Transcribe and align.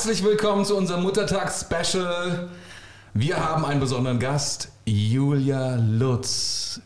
Herzlich 0.00 0.24
willkommen 0.24 0.64
zu 0.64 0.78
unserem 0.78 1.02
Muttertags-Special. 1.02 2.48
Wir 3.12 3.36
haben 3.36 3.66
einen 3.66 3.80
besonderen 3.80 4.18
Gast, 4.18 4.68
Julia 4.86 5.76
Lutz. 5.76 6.80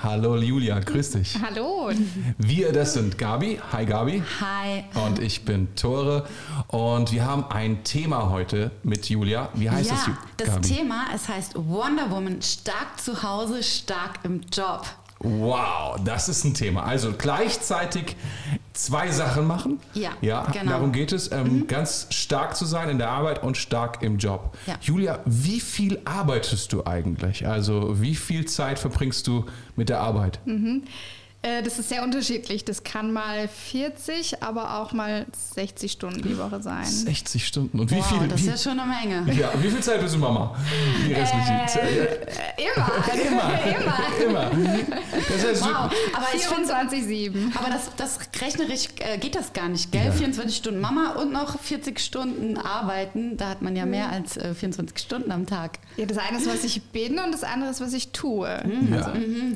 Hallo 0.00 0.36
Julia, 0.36 0.78
grüß 0.78 1.10
dich. 1.10 1.36
Hallo. 1.42 1.90
Wir, 2.38 2.72
das 2.72 2.92
sind 2.94 3.18
Gabi. 3.18 3.60
Hi 3.72 3.84
Gabi. 3.84 4.22
Hi. 4.40 4.84
Und 5.04 5.18
ich 5.18 5.44
bin 5.44 5.74
Tore. 5.74 6.28
Und 6.68 7.10
wir 7.10 7.24
haben 7.26 7.44
ein 7.50 7.82
Thema 7.82 8.30
heute 8.30 8.70
mit 8.84 9.08
Julia. 9.10 9.48
Wie 9.54 9.68
heißt 9.68 9.90
ja, 9.90 9.96
es, 9.96 10.06
Ju- 10.06 10.16
das 10.36 10.48
Gabi? 10.48 10.68
Thema, 10.68 11.06
es 11.12 11.28
heißt 11.28 11.52
Wonder 11.56 12.08
Woman, 12.08 12.40
stark 12.40 13.00
zu 13.00 13.20
Hause, 13.24 13.64
stark 13.64 14.20
im 14.22 14.42
Job. 14.52 14.86
Wow, 15.22 16.00
das 16.02 16.30
ist 16.30 16.44
ein 16.44 16.54
Thema. 16.54 16.84
Also 16.84 17.12
gleichzeitig 17.12 18.16
zwei 18.72 19.10
Sachen 19.10 19.46
machen. 19.46 19.78
Ja, 19.92 20.12
ja 20.22 20.44
genau. 20.44 20.64
Mhm. 20.64 20.68
darum 20.68 20.92
geht 20.92 21.12
es. 21.12 21.30
Ähm, 21.30 21.66
Ganz 21.66 22.06
stark 22.10 22.56
zu 22.56 22.64
sein 22.64 22.88
in 22.88 22.98
der 22.98 23.10
Arbeit 23.10 23.42
und 23.42 23.58
stark 23.58 24.02
im 24.02 24.16
Job. 24.16 24.56
Ja. 24.66 24.76
Julia, 24.80 25.20
wie 25.26 25.60
viel 25.60 26.00
arbeitest 26.06 26.72
du 26.72 26.86
eigentlich? 26.86 27.46
Also 27.46 28.00
wie 28.00 28.14
viel 28.14 28.46
Zeit 28.46 28.78
verbringst 28.78 29.26
du 29.26 29.44
mit 29.76 29.90
der 29.90 30.00
Arbeit? 30.00 30.40
Äh, 30.46 30.80
Das 31.42 31.78
ist 31.78 31.88
sehr 31.88 32.02
unterschiedlich. 32.02 32.66
Das 32.66 32.82
kann 32.84 33.12
mal 33.14 33.48
40, 33.48 34.42
aber 34.42 34.78
auch 34.78 34.92
mal 34.92 35.24
60 35.54 35.90
Stunden 35.90 36.20
die 36.22 36.36
Woche 36.36 36.60
sein. 36.60 36.84
60 36.84 37.46
Stunden. 37.46 37.80
Und 37.80 37.90
wie 37.90 37.96
wow, 37.96 38.06
viel? 38.18 38.28
das 38.28 38.42
ist 38.42 38.46
ja 38.46 38.56
schon 38.58 38.78
eine 38.78 38.90
Menge. 38.92 39.32
ja, 39.32 39.50
wie 39.58 39.70
viel 39.70 39.80
Zeit 39.80 40.02
bist 40.02 40.14
du 40.14 40.18
Mama? 40.18 40.54
Die 41.08 41.14
restliche 41.14 41.64
Zeit. 41.66 41.82
Äh, 41.82 42.62
immer. 43.28 43.58
Immer. 44.26 44.50
Immer. 44.50 44.50
Das 45.28 45.46
heißt, 45.46 45.62
Wow, 45.64 45.90
aber 46.12 46.26
ich 46.34 46.42
finde 46.46 46.72
24-7. 46.74 47.56
aber 47.56 47.70
das, 47.70 47.90
das 47.96 48.18
rechnerisch 48.40 48.88
äh, 48.98 49.16
geht 49.18 49.34
das 49.34 49.52
gar 49.52 49.68
nicht, 49.68 49.90
gell? 49.92 50.04
Ja. 50.06 50.12
24 50.12 50.54
Stunden 50.56 50.80
Mama 50.80 51.12
und 51.12 51.32
noch 51.32 51.58
40 51.58 51.98
Stunden 52.00 52.58
arbeiten, 52.58 53.36
da 53.36 53.48
hat 53.50 53.62
man 53.62 53.76
ja 53.76 53.86
mehr 53.86 54.10
als 54.10 54.36
äh, 54.36 54.54
24 54.54 54.98
Stunden 54.98 55.32
am 55.32 55.46
Tag. 55.46 55.78
Ja, 55.96 56.04
das 56.06 56.18
eine 56.18 56.38
ist, 56.38 56.46
was 56.48 56.64
ich 56.64 56.82
bin 56.82 57.18
und 57.18 57.32
das 57.32 57.44
andere 57.44 57.70
ist, 57.70 57.80
was 57.80 57.92
ich 57.94 58.12
tue. 58.12 58.48
Ja. 58.90 59.12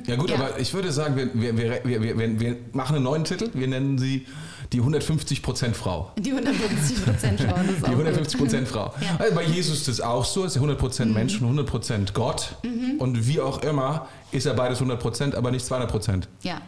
ja 0.06 0.16
gut, 0.16 0.30
Ja. 0.30 0.36
aber 0.36 0.58
ich 0.58 0.72
würde 0.72 0.90
sagen, 0.92 1.16
wir, 1.16 1.30
wir, 1.34 1.56
wir, 1.58 1.73
wir, 1.84 2.02
wir, 2.02 2.40
wir 2.40 2.56
machen 2.72 2.96
einen 2.96 3.04
neuen 3.04 3.24
Titel. 3.24 3.50
Wir 3.54 3.66
nennen 3.66 3.98
sie 3.98 4.26
die 4.72 4.80
150% 4.80 5.74
Frau. 5.74 6.10
Die 6.18 6.30
150 6.30 7.04
Prozent 7.04 7.40
Frauen, 7.40 7.66
das 7.66 7.76
ist 7.76 7.82
Die 7.82 7.86
auch 7.86 7.90
150 7.90 8.38
gut. 8.38 8.48
Prozent 8.48 8.68
Frau. 8.68 8.94
Ja. 9.00 9.16
Also 9.18 9.34
bei 9.34 9.44
Jesus 9.44 9.78
ist 9.78 9.88
das 9.88 10.00
auch 10.00 10.24
so, 10.24 10.44
ist 10.44 10.56
er 10.56 10.60
100 10.62 10.78
Prozent 10.78 11.14
Mensch 11.14 11.36
und 11.36 11.42
100 11.42 11.66
Prozent 11.66 12.14
Gott. 12.14 12.56
Und 12.98 13.26
wie 13.28 13.40
auch 13.40 13.62
immer 13.62 14.08
ist 14.32 14.46
er 14.46 14.54
beides 14.54 14.78
100 14.78 14.98
Prozent, 15.00 15.34
aber 15.34 15.50
nicht 15.50 15.64
200 15.64 15.90
Prozent. 15.90 16.28
Ja. 16.42 16.60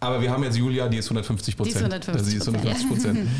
Aber 0.00 0.20
wir 0.20 0.30
haben 0.30 0.44
jetzt 0.44 0.56
Julia, 0.56 0.86
die 0.88 0.98
ist 0.98 1.06
150 1.06 1.56
Prozent. 1.56 1.92
Die 1.92 1.96
ist 1.96 2.08
150%, 2.08 2.18
sie 2.20 2.36
ist 2.36 2.48
150 2.48 2.88
Prozent. 2.88 3.28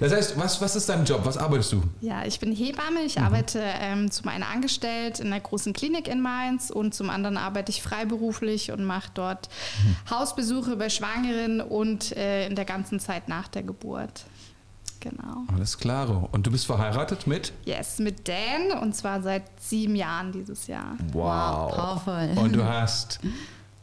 Das 0.00 0.14
heißt, 0.14 0.38
was, 0.38 0.62
was 0.62 0.76
ist 0.76 0.88
dein 0.88 1.04
Job? 1.04 1.20
Was 1.24 1.36
arbeitest 1.36 1.72
du? 1.72 1.82
Ja, 2.00 2.24
ich 2.24 2.40
bin 2.40 2.52
Hebamme. 2.52 3.02
Ich 3.04 3.20
arbeite 3.20 3.60
ähm, 3.62 4.10
zum 4.10 4.28
einen 4.28 4.44
angestellt 4.44 5.20
in 5.20 5.26
einer 5.26 5.40
großen 5.40 5.74
Klinik 5.74 6.08
in 6.08 6.22
Mainz 6.22 6.70
und 6.70 6.94
zum 6.94 7.10
anderen 7.10 7.36
arbeite 7.36 7.70
ich 7.70 7.82
freiberuflich 7.82 8.72
und 8.72 8.82
mache 8.82 9.10
dort 9.12 9.50
Hausbesuche 10.08 10.76
bei 10.76 10.88
Schwangeren 10.88 11.60
und 11.60 12.16
äh, 12.16 12.46
in 12.46 12.54
der 12.54 12.64
ganzen 12.64 12.98
Zeit 12.98 13.28
nach 13.28 13.48
der 13.48 13.62
Geburt. 13.62 14.24
Genau. 15.00 15.44
Alles 15.54 15.76
klaro. 15.76 16.28
Und 16.32 16.46
du 16.46 16.50
bist 16.50 16.64
verheiratet 16.64 17.26
mit? 17.26 17.52
Yes, 17.64 17.98
mit 17.98 18.26
Dan 18.26 18.78
und 18.80 18.94
zwar 18.94 19.22
seit 19.22 19.42
sieben 19.60 19.96
Jahren 19.96 20.32
dieses 20.32 20.66
Jahr. 20.66 20.96
Wow, 21.12 21.74
powerful. 21.74 22.30
Und 22.36 22.54
du 22.54 22.64
hast 22.64 23.20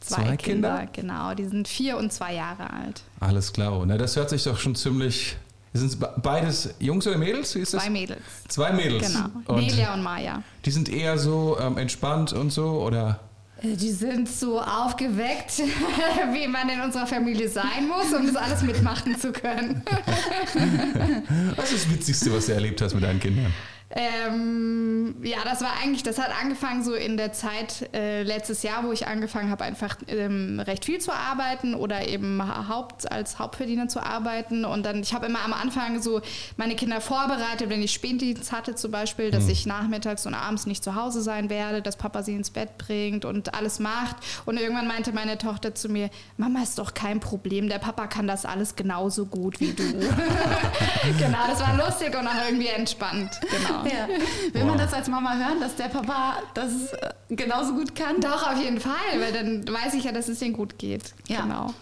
zwei, 0.00 0.36
Kinder? 0.36 0.86
Genau, 0.92 1.34
die 1.34 1.44
sind 1.46 1.68
vier 1.68 1.96
und 1.96 2.12
zwei 2.12 2.34
Jahre 2.34 2.70
alt. 2.70 3.02
Alles 3.20 3.52
klaro. 3.52 3.84
Na, 3.86 3.96
das 3.98 4.16
hört 4.16 4.30
sich 4.30 4.44
doch 4.44 4.58
schon 4.58 4.74
ziemlich... 4.74 5.36
Sind 5.74 5.88
es 5.88 5.96
be- 5.96 6.12
beides 6.22 6.74
Jungs 6.80 7.06
oder 7.06 7.18
Mädels? 7.18 7.54
Wie 7.54 7.60
ist 7.60 7.74
das? 7.74 7.82
Zwei 7.84 7.90
Mädels. 7.90 8.22
Zwei 8.48 8.72
Mädels. 8.72 9.06
Genau. 9.12 9.26
Und 9.46 9.60
Nelia 9.60 9.92
und 9.94 10.02
Maya. 10.02 10.42
die 10.64 10.70
sind 10.70 10.88
eher 10.88 11.18
so 11.18 11.58
ähm, 11.60 11.76
entspannt 11.76 12.32
und 12.32 12.50
so, 12.50 12.80
oder? 12.82 13.20
Äh, 13.60 13.76
Die 13.76 13.90
sind 13.92 14.28
so 14.30 14.60
aufgeweckt, 14.62 15.58
wie 16.32 16.48
man 16.48 16.68
in 16.70 16.80
unserer 16.80 17.06
Familie 17.06 17.48
sein 17.50 17.86
muss, 17.86 18.12
um 18.18 18.26
das 18.26 18.34
alles 18.36 18.62
mitmachen 18.62 19.18
zu 19.20 19.30
können. 19.30 19.82
Was 21.56 21.70
ist 21.72 21.84
das 21.86 21.92
Witzigste, 21.92 22.32
was 22.34 22.46
du 22.46 22.54
erlebt 22.54 22.80
hast 22.80 22.94
mit 22.94 23.04
deinen 23.04 23.20
Kindern? 23.20 23.52
Ähm, 23.90 25.16
ja, 25.22 25.38
das 25.44 25.62
war 25.62 25.72
eigentlich, 25.82 26.02
das 26.02 26.18
hat 26.18 26.30
angefangen 26.42 26.84
so 26.84 26.92
in 26.94 27.16
der 27.16 27.32
Zeit 27.32 27.88
äh, 27.94 28.22
letztes 28.22 28.62
Jahr, 28.62 28.84
wo 28.84 28.92
ich 28.92 29.06
angefangen 29.06 29.50
habe, 29.50 29.64
einfach 29.64 29.96
ähm, 30.08 30.60
recht 30.60 30.84
viel 30.84 30.98
zu 30.98 31.10
arbeiten 31.10 31.74
oder 31.74 32.06
eben 32.06 32.68
Haupt, 32.68 33.10
als 33.10 33.38
Hauptverdiener 33.38 33.88
zu 33.88 34.00
arbeiten. 34.00 34.66
Und 34.66 34.84
dann, 34.84 35.00
ich 35.00 35.14
habe 35.14 35.26
immer 35.26 35.42
am 35.42 35.54
Anfang 35.54 36.02
so 36.02 36.20
meine 36.58 36.76
Kinder 36.76 37.00
vorbereitet, 37.00 37.70
wenn 37.70 37.82
ich 37.82 37.92
Spätdienst 37.92 38.52
hatte 38.52 38.74
zum 38.74 38.90
Beispiel, 38.90 39.30
dass 39.30 39.48
ich 39.48 39.64
nachmittags 39.64 40.26
und 40.26 40.34
abends 40.34 40.66
nicht 40.66 40.84
zu 40.84 40.94
Hause 40.94 41.22
sein 41.22 41.48
werde, 41.48 41.80
dass 41.80 41.96
Papa 41.96 42.22
sie 42.22 42.34
ins 42.34 42.50
Bett 42.50 42.76
bringt 42.76 43.24
und 43.24 43.54
alles 43.54 43.78
macht. 43.78 44.16
Und 44.44 44.58
irgendwann 44.58 44.86
meinte 44.86 45.12
meine 45.12 45.38
Tochter 45.38 45.74
zu 45.74 45.88
mir, 45.88 46.10
Mama 46.36 46.62
ist 46.62 46.78
doch 46.78 46.92
kein 46.92 47.20
Problem, 47.20 47.68
der 47.68 47.78
Papa 47.78 48.06
kann 48.06 48.26
das 48.26 48.44
alles 48.44 48.76
genauso 48.76 49.24
gut 49.26 49.60
wie 49.60 49.72
du. 49.72 49.82
genau, 51.18 51.38
das 51.48 51.60
war 51.60 51.74
lustig 51.76 52.14
und 52.18 52.26
auch 52.26 52.44
irgendwie 52.46 52.68
entspannt. 52.68 53.40
Genau. 53.40 53.77
Ja. 53.86 54.08
Will 54.08 54.62
Wow. 54.62 54.68
man 54.70 54.78
das 54.78 54.92
als 54.92 55.08
Mama 55.08 55.34
hören, 55.36 55.60
dass 55.60 55.76
der 55.76 55.88
Papa 55.88 56.36
das 56.54 56.92
äh, 56.92 57.10
genauso 57.30 57.74
gut 57.74 57.94
kann? 57.94 58.20
Doch, 58.20 58.50
auf 58.52 58.58
jeden 58.62 58.80
Fall, 58.80 58.92
weil 59.18 59.32
dann 59.32 59.66
weiß 59.68 59.94
ich 59.94 60.04
ja, 60.04 60.12
dass 60.12 60.28
es 60.28 60.40
ihnen 60.42 60.54
gut 60.54 60.78
geht. 60.78 61.14
Ja. 61.28 61.42
Genau. 61.42 61.72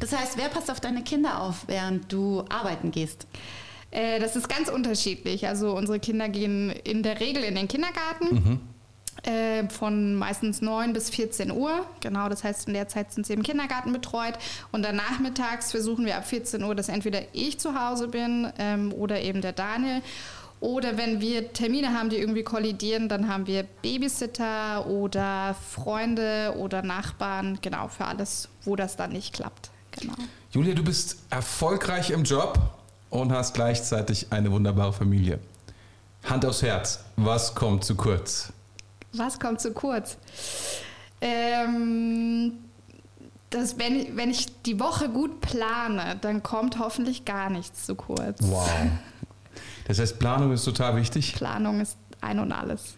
Das 0.00 0.16
heißt, 0.16 0.38
wer 0.38 0.48
passt 0.48 0.70
auf 0.70 0.80
deine 0.80 1.02
Kinder 1.02 1.42
auf, 1.42 1.64
während 1.66 2.10
du 2.10 2.42
arbeiten 2.48 2.90
gehst? 2.90 3.26
Äh, 3.90 4.18
das 4.18 4.34
ist 4.36 4.48
ganz 4.48 4.68
unterschiedlich. 4.70 5.46
Also 5.46 5.76
unsere 5.76 6.00
Kinder 6.00 6.28
gehen 6.28 6.70
in 6.70 7.02
der 7.02 7.20
Regel 7.20 7.42
in 7.44 7.54
den 7.54 7.68
Kindergarten. 7.68 8.60
Äh, 9.24 9.68
von 9.68 10.14
meistens 10.14 10.62
9 10.62 10.92
bis 10.92 11.10
14 11.10 11.50
Uhr. 11.50 11.84
Genau, 12.00 12.28
das 12.28 12.44
heißt, 12.44 12.68
in 12.68 12.74
der 12.74 12.86
Zeit 12.86 13.12
sind 13.12 13.26
sie 13.26 13.32
im 13.32 13.42
Kindergarten 13.42 13.92
betreut. 13.92 14.34
Und 14.70 14.84
dann 14.84 14.94
nachmittags 14.94 15.72
versuchen 15.72 16.06
wir 16.06 16.16
ab 16.16 16.24
14 16.26 16.62
Uhr, 16.62 16.74
dass 16.76 16.88
entweder 16.88 17.22
ich 17.32 17.58
zu 17.58 17.74
Hause 17.78 18.06
bin 18.06 18.50
ähm, 18.60 18.92
oder 18.94 19.20
eben 19.20 19.40
der 19.42 19.52
Daniel. 19.52 20.02
Oder 20.60 20.96
wenn 20.96 21.20
wir 21.20 21.52
Termine 21.52 21.94
haben, 21.94 22.10
die 22.10 22.16
irgendwie 22.16 22.42
kollidieren, 22.42 23.08
dann 23.08 23.28
haben 23.28 23.46
wir 23.46 23.62
Babysitter 23.62 24.86
oder 24.86 25.54
Freunde 25.54 26.54
oder 26.58 26.82
Nachbarn. 26.82 27.58
Genau, 27.62 27.88
für 27.88 28.06
alles, 28.06 28.48
wo 28.64 28.74
das 28.74 28.96
dann 28.96 29.12
nicht 29.12 29.34
klappt. 29.34 29.70
Genau. 29.92 30.14
Julia, 30.50 30.74
du 30.74 30.82
bist 30.82 31.18
erfolgreich 31.30 32.10
im 32.10 32.24
Job 32.24 32.58
und 33.10 33.32
hast 33.32 33.54
gleichzeitig 33.54 34.26
eine 34.30 34.50
wunderbare 34.50 34.92
Familie. 34.92 35.38
Hand 36.24 36.44
aufs 36.44 36.62
Herz, 36.62 37.04
was 37.16 37.54
kommt 37.54 37.84
zu 37.84 37.94
kurz? 37.94 38.52
Was 39.12 39.38
kommt 39.38 39.60
zu 39.60 39.72
kurz? 39.72 40.16
Ähm, 41.20 42.52
das, 43.50 43.78
wenn, 43.78 43.96
ich, 44.00 44.16
wenn 44.16 44.30
ich 44.30 44.46
die 44.62 44.78
Woche 44.78 45.08
gut 45.08 45.40
plane, 45.40 46.16
dann 46.20 46.42
kommt 46.42 46.78
hoffentlich 46.78 47.24
gar 47.24 47.48
nichts 47.48 47.86
zu 47.86 47.94
kurz. 47.94 48.38
Wow. 48.42 48.68
Das 49.86 49.98
heißt, 49.98 50.18
Planung 50.18 50.52
ist 50.52 50.64
total 50.64 50.96
wichtig. 50.96 51.34
Planung 51.34 51.80
ist 51.80 51.96
ein 52.20 52.38
und 52.38 52.52
alles. 52.52 52.94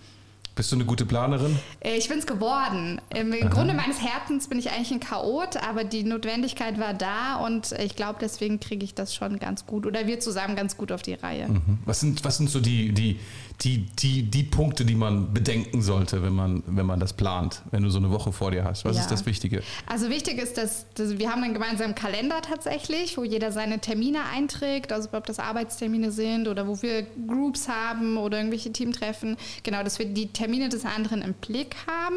Bist 0.56 0.72
du 0.72 0.76
eine 0.76 0.84
gute 0.84 1.06
Planerin? 1.06 1.59
Äh, 1.81 1.97
Ich 1.97 2.09
bin 2.09 2.19
es 2.19 2.26
geworden. 2.26 3.00
Im 3.15 3.32
Aha. 3.32 3.48
Grunde 3.48 3.72
meines 3.72 4.03
Herzens 4.03 4.48
bin 4.48 4.59
ich 4.59 4.70
eigentlich 4.70 4.91
ein 4.91 5.00
Chaot, 5.00 5.56
aber 5.56 5.84
die 5.84 6.03
Notwendigkeit 6.03 6.78
war 6.78 6.93
da 6.93 7.37
und 7.37 7.72
ich 7.72 7.97
glaube, 7.97 8.19
deswegen 8.20 8.60
kriege 8.60 8.84
ich 8.84 8.94
das 8.94 9.15
schon 9.15 9.38
ganz 9.38 9.65
gut 9.65 9.87
oder 9.87 10.06
wir 10.06 10.20
zusammen 10.20 10.56
ganz 10.56 10.76
gut 10.76 10.93
auf 10.93 11.03
die 11.03 11.15
Reihe. 11.15 11.49
Mhm. 11.49 11.78
Was 11.87 12.00
sind, 12.00 12.25
was 12.25 12.37
sind 12.37 12.50
so 12.50 12.60
die, 12.60 12.93
die, 12.93 13.19
die, 13.62 13.78
die, 13.98 14.22
die 14.22 14.43
Punkte, 14.43 14.84
die 14.87 14.94
man 14.94 15.34
bedenken 15.34 15.82
sollte, 15.82 16.22
wenn 16.22 16.32
man, 16.32 16.62
wenn 16.66 16.87
man 16.87 16.98
das 16.98 17.12
plant, 17.12 17.62
wenn 17.70 17.82
du 17.82 17.90
so 17.90 17.99
eine 17.99 18.11
Woche 18.11 18.32
vor 18.32 18.50
dir 18.50 18.64
hast? 18.64 18.85
Was 18.85 18.96
Ja. 18.96 19.02
ist 19.02 19.11
das 19.11 19.26
Wichtige? 19.26 19.62
Also 19.87 20.08
wichtig 20.08 20.38
ist, 20.38 20.56
dass, 20.56 20.87
dass 20.94 21.19
wir 21.19 21.31
haben 21.31 21.43
einen 21.44 21.52
gemeinsamen 21.52 21.94
Kalender 21.94 22.40
tatsächlich, 22.40 23.19
wo 23.19 23.25
jeder 23.25 23.52
seine 23.52 23.79
Termine 23.79 24.25
einträgt, 24.32 24.93
also 24.93 25.11
ob 25.12 25.26
das 25.26 25.38
Arbeitstermine 25.38 26.11
sind 26.11 26.49
oder 26.49 26.67
wo 26.67 26.81
wir 26.81 27.06
Groups 27.26 27.69
haben 27.69 28.17
oder 28.17 28.38
irgendwelche 28.38 28.73
Teamtreffen. 28.73 29.37
Genau, 29.62 29.82
dass 29.82 29.99
wir 29.99 30.06
die 30.06 30.29
Termine 30.29 30.69
des 30.70 30.85
anderen 30.87 31.20
im 31.20 31.35
Blick 31.35 31.76
haben. 31.87 32.17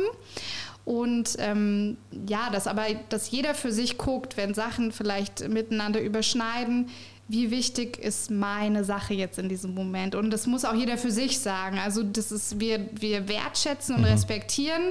Und 0.86 1.36
ähm, 1.40 1.96
ja, 2.28 2.50
dass 2.50 2.68
aber, 2.68 2.84
dass 3.10 3.32
jeder 3.32 3.56
für 3.56 3.72
sich 3.72 3.98
guckt, 3.98 4.36
wenn 4.36 4.54
Sachen 4.54 4.92
vielleicht 4.92 5.48
miteinander 5.48 6.02
überschneiden, 6.02 6.90
wie 7.34 7.50
wichtig 7.50 7.98
ist 7.98 8.30
meine 8.30 8.84
Sache 8.84 9.16
jetzt 9.16 9.40
in 9.40 9.50
diesem 9.50 9.74
Moment? 9.74 10.14
Und 10.14 10.30
das 10.30 10.46
muss 10.46 10.66
auch 10.66 10.76
jeder 10.76 11.00
für 11.00 11.10
sich 11.10 11.40
sagen. 11.40 11.80
Also 11.80 12.04
das 12.04 12.32
ist, 12.32 12.60
wir, 12.60 12.88
wir 12.94 13.28
wertschätzen 13.28 13.96
und 13.96 14.06
respektieren 14.06 14.84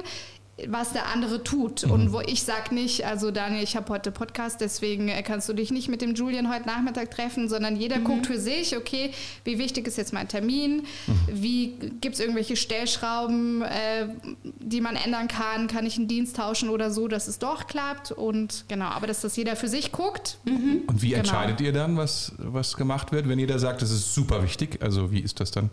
was 0.67 0.93
der 0.93 1.07
andere 1.07 1.43
tut. 1.43 1.83
Und 1.83 2.13
wo 2.13 2.19
ich 2.21 2.43
sage 2.43 2.75
nicht, 2.75 3.05
also 3.05 3.31
Daniel, 3.31 3.63
ich 3.63 3.75
habe 3.75 3.91
heute 3.91 4.11
Podcast, 4.11 4.61
deswegen 4.61 5.07
äh, 5.09 5.23
kannst 5.23 5.49
du 5.49 5.53
dich 5.53 5.71
nicht 5.71 5.89
mit 5.89 6.01
dem 6.01 6.13
Julian 6.13 6.53
heute 6.53 6.67
Nachmittag 6.67 7.09
treffen, 7.09 7.49
sondern 7.49 7.75
jeder 7.75 7.97
guckt 7.99 8.27
für 8.27 8.39
sich, 8.39 8.77
okay, 8.77 9.11
wie 9.45 9.57
wichtig 9.57 9.87
ist 9.87 9.97
jetzt 9.97 10.13
mein 10.13 10.27
Termin? 10.27 10.83
Wie 11.27 11.73
gibt 12.01 12.13
es 12.15 12.19
irgendwelche 12.21 12.55
Stellschrauben, 12.55 13.63
äh, 13.63 14.07
die 14.43 14.79
man 14.79 14.95
ändern 14.95 15.27
kann? 15.27 15.65
Kann 15.67 15.87
ich 15.87 15.97
einen 15.97 16.07
Dienst 16.07 16.35
tauschen 16.35 16.69
oder 16.69 16.91
so, 16.91 17.07
dass 17.07 17.27
es 17.27 17.39
doch 17.39 17.65
klappt? 17.65 18.11
Und 18.11 18.65
genau, 18.67 18.85
aber 18.85 19.07
dass 19.07 19.21
das 19.21 19.35
jeder 19.35 19.55
für 19.55 19.67
sich 19.67 19.91
guckt. 19.91 20.37
Und 20.45 21.01
wie 21.01 21.09
Genau. 21.09 21.19
entscheidet 21.19 21.61
ihr 21.61 21.73
dann, 21.73 21.97
was, 21.97 22.31
was 22.37 22.75
gemacht 22.77 23.11
wird, 23.11 23.27
wenn 23.27 23.39
jeder 23.39 23.57
sagt, 23.57 23.81
das 23.81 23.89
ist 23.89 24.13
super 24.13 24.43
wichtig? 24.43 24.77
Also 24.81 25.11
wie 25.11 25.19
ist 25.21 25.39
das 25.39 25.49
dann? 25.49 25.71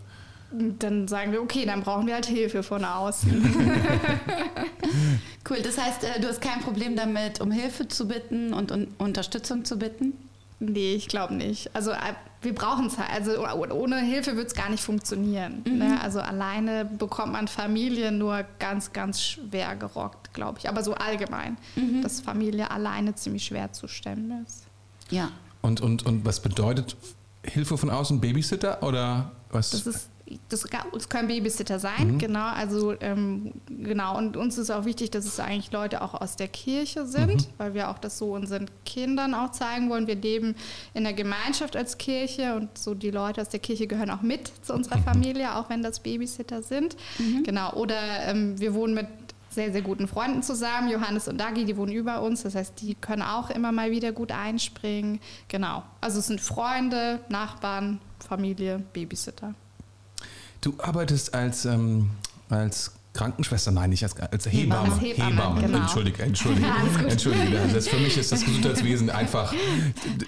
Dann 0.53 1.07
sagen 1.07 1.33
wir, 1.33 1.41
okay, 1.43 1.65
dann 1.65 1.83
brauchen 1.83 2.07
wir 2.07 2.15
halt 2.15 2.27
Hilfe 2.27 2.63
von 2.63 2.85
außen. 2.85 3.65
Cool, 5.49 5.59
das 5.63 5.79
heißt, 5.79 6.05
äh, 6.05 6.21
du 6.21 6.29
hast 6.29 6.41
kein 6.43 6.61
Problem 6.61 6.97
damit, 6.97 7.41
um 7.41 7.51
Hilfe 7.51 7.89
zu 7.89 8.07
bitten 8.07 8.53
und 8.53 8.71
um 8.71 8.89
Unterstützung 8.99 9.65
zu 9.65 9.79
bitten? 9.79 10.13
Nee, 10.59 10.95
ich 10.95 11.09
glaube 11.09 11.35
nicht. 11.35 11.75
Also 11.75 11.93
äh, 11.93 11.97
wir 12.43 12.55
brauchen 12.55 12.87
es 12.87 12.99
halt. 12.99 13.11
Also 13.11 13.43
oh- 13.43 13.75
ohne 13.75 13.99
Hilfe 14.01 14.37
wird 14.37 14.49
es 14.49 14.55
gar 14.55 14.69
nicht 14.69 14.83
funktionieren. 14.83 15.63
Ne? 15.67 15.99
Also 16.03 16.21
alleine 16.21 16.85
bekommt 16.85 17.33
man 17.33 17.49
Familie 17.49 18.13
nur 18.13 18.45
ganz, 18.59 18.93
ganz 18.93 19.23
schwer 19.23 19.75
gerockt, 19.77 20.35
glaube 20.35 20.59
ich. 20.59 20.69
Aber 20.69 20.85
so 20.85 20.95
allgemein, 20.95 21.57
dass 22.03 22.21
Familie 22.21 22.71
alleine 22.71 23.15
ziemlich 23.15 23.45
schwer 23.45 23.73
zu 23.73 23.89
stemmen 23.89 24.45
ist. 24.47 24.65
Ja. 25.11 25.31
Und, 25.63 25.81
und, 25.81 26.05
und 26.05 26.27
was 26.27 26.41
bedeutet 26.41 26.97
Hilfe 27.43 27.79
von 27.79 27.89
außen? 27.89 28.21
Babysitter 28.21 28.83
oder 28.83 29.33
was? 29.51 29.71
Das 29.71 29.87
ist 29.87 30.10
das, 30.49 30.65
es 30.97 31.09
können 31.09 31.29
Babysitter 31.29 31.79
sein, 31.79 32.19
genau. 32.19 32.47
Also 32.47 32.95
ähm, 33.01 33.53
genau. 33.69 34.17
Und 34.17 34.37
uns 34.37 34.59
ist 34.59 34.71
auch 34.71 34.85
wichtig, 34.85 35.11
dass 35.11 35.25
es 35.25 35.41
eigentlich 35.41 35.73
Leute 35.73 36.03
auch 36.03 36.15
aus 36.15 36.37
der 36.37 36.49
Kirche 36.49 37.07
sind, 37.07 37.49
weil 37.59 37.75
wir 37.75 37.91
auch 37.91 37.99
das 37.99 38.19
so 38.19 38.35
unseren 38.35 38.71
Kindern 38.85 39.35
auch 39.35 39.51
zeigen 39.51 39.91
wollen. 39.91 40.07
Wir 40.07 40.17
leben 40.17 40.55
in 40.95 41.05
der 41.05 41.13
Gemeinschaft 41.13 41.77
als 41.77 41.99
Kirche 41.99 42.55
und 42.57 42.77
so 42.77 42.95
die 42.95 43.11
Leute 43.11 43.41
aus 43.41 43.49
der 43.49 43.61
Kirche 43.61 43.87
gehören 43.87 44.11
auch 44.11 44.23
mit 44.23 44.53
zu 44.63 44.75
unserer 44.75 44.99
Familie, 44.99 45.57
auch 45.57 45.71
wenn 45.71 45.83
das 45.83 46.01
Babysitter 46.01 46.63
sind. 46.63 46.97
Genau. 47.45 47.73
Oder 47.75 48.27
ähm, 48.27 48.59
wir 48.61 48.75
wohnen 48.75 48.95
mit 48.95 49.07
sehr, 49.51 49.73
sehr 49.73 49.83
guten 49.83 50.07
Freunden 50.07 50.43
zusammen. 50.43 50.89
Johannes 50.89 51.29
und 51.29 51.39
Dagi, 51.39 51.65
die 51.65 51.77
wohnen 51.77 51.93
über 51.93 52.23
uns. 52.23 52.43
Das 52.43 52.55
heißt, 52.55 52.81
die 52.81 52.95
können 52.95 53.23
auch 53.23 53.51
immer 53.51 53.73
mal 53.73 53.91
wieder 53.91 54.13
gut 54.13 54.33
einspringen. 54.33 55.21
Genau. 55.49 55.83
Also 56.01 56.21
es 56.21 56.29
sind 56.29 56.41
Freunde, 56.41 57.21
Nachbarn, 57.29 58.01
Familie, 58.27 58.83
Babysitter. 58.93 59.55
Du 60.61 60.75
arbeitest 60.79 61.35
als, 61.35 61.65
ähm, 61.65 62.11
als 62.49 62.93
Krankenschwester, 63.13 63.73
nein, 63.73 63.91
nicht 63.91 64.05
als, 64.05 64.15
als 64.21 64.47
Hebamme. 64.47 64.93
Als 64.93 65.01
Hebamme, 65.01 65.61
genau. 65.63 65.79
Entschuldige, 65.79 66.23
entschuldige. 66.23 66.67
entschuldige. 67.09 67.59
Das 67.73 67.89
für 67.89 67.97
mich 67.97 68.17
ist 68.17 68.31
das 68.31 68.45
Gesundheitswesen 68.45 69.11
einfach 69.11 69.53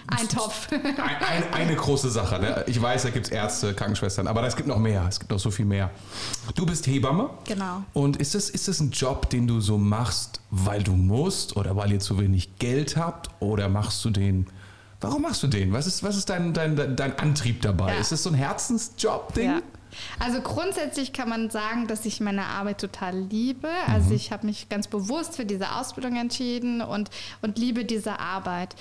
Ein 0.08 0.29
Topf. 0.29 0.69
ein, 0.73 0.81
ein, 0.96 1.55
eine 1.55 1.76
große 1.76 2.11
Sache. 2.11 2.40
Ne? 2.40 2.64
Ich 2.67 2.81
weiß, 2.82 3.05
da 3.05 3.11
gibt 3.11 3.26
es 3.26 3.32
Ärzte, 3.32 3.73
Krankenschwestern, 3.75 4.26
aber 4.26 4.44
es 4.44 4.56
gibt 4.56 4.69
noch 4.69 4.79
mehr. 4.79 5.06
Es 5.08 5.20
gibt 5.20 5.31
noch 5.31 5.38
so 5.38 5.52
viel 5.52 5.64
mehr. 5.64 5.90
Du 6.56 6.67
bist 6.67 6.87
Hebamme. 6.88 7.31
Genau. 7.44 7.84
Und 7.93 8.17
ist 8.17 8.34
das, 8.34 8.50
ist 8.50 8.67
das 8.67 8.81
ein 8.81 8.90
Job, 8.90 9.31
den 9.31 9.46
du 9.46 9.61
so 9.61 9.79
machst, 9.79 10.40
weil 10.50 10.82
du 10.82 10.93
musst 10.93 11.56
oder 11.56 11.76
weil 11.76 11.93
ihr 11.93 12.00
zu 12.00 12.19
wenig 12.19 12.58
Geld 12.58 12.96
habt? 12.96 13.31
Oder 13.38 13.69
machst 13.69 14.05
du 14.05 14.11
den. 14.11 14.46
Warum 15.00 15.23
machst 15.23 15.43
du 15.43 15.46
den? 15.46 15.73
Was 15.73 15.87
ist, 15.87 16.02
was 16.02 16.17
ist 16.17 16.31
dein, 16.31 16.52
dein, 16.52 16.96
dein 16.96 17.19
Antrieb 17.19 17.62
dabei? 17.62 17.94
Ja. 17.94 18.00
Ist 18.00 18.11
das 18.11 18.25
so 18.25 18.31
ein 18.31 18.34
Herzensjob-Ding? 18.34 19.50
Ja. 19.50 19.62
Also 20.19 20.41
grundsätzlich 20.41 21.12
kann 21.12 21.29
man 21.29 21.50
sagen, 21.50 21.87
dass 21.87 22.05
ich 22.05 22.21
meine 22.21 22.44
Arbeit 22.44 22.81
total 22.81 23.17
liebe. 23.17 23.69
Also 23.89 24.15
ich 24.15 24.33
habe 24.33 24.47
mich 24.47 24.69
ganz 24.69 24.89
bewusst 24.89 25.37
für 25.37 25.44
diese 25.44 25.73
Ausbildung 25.73 26.17
entschieden 26.17 26.81
und, 26.81 27.11
und 27.41 27.59
liebe 27.59 27.85
diese 27.85 28.19
Arbeit. 28.19 28.75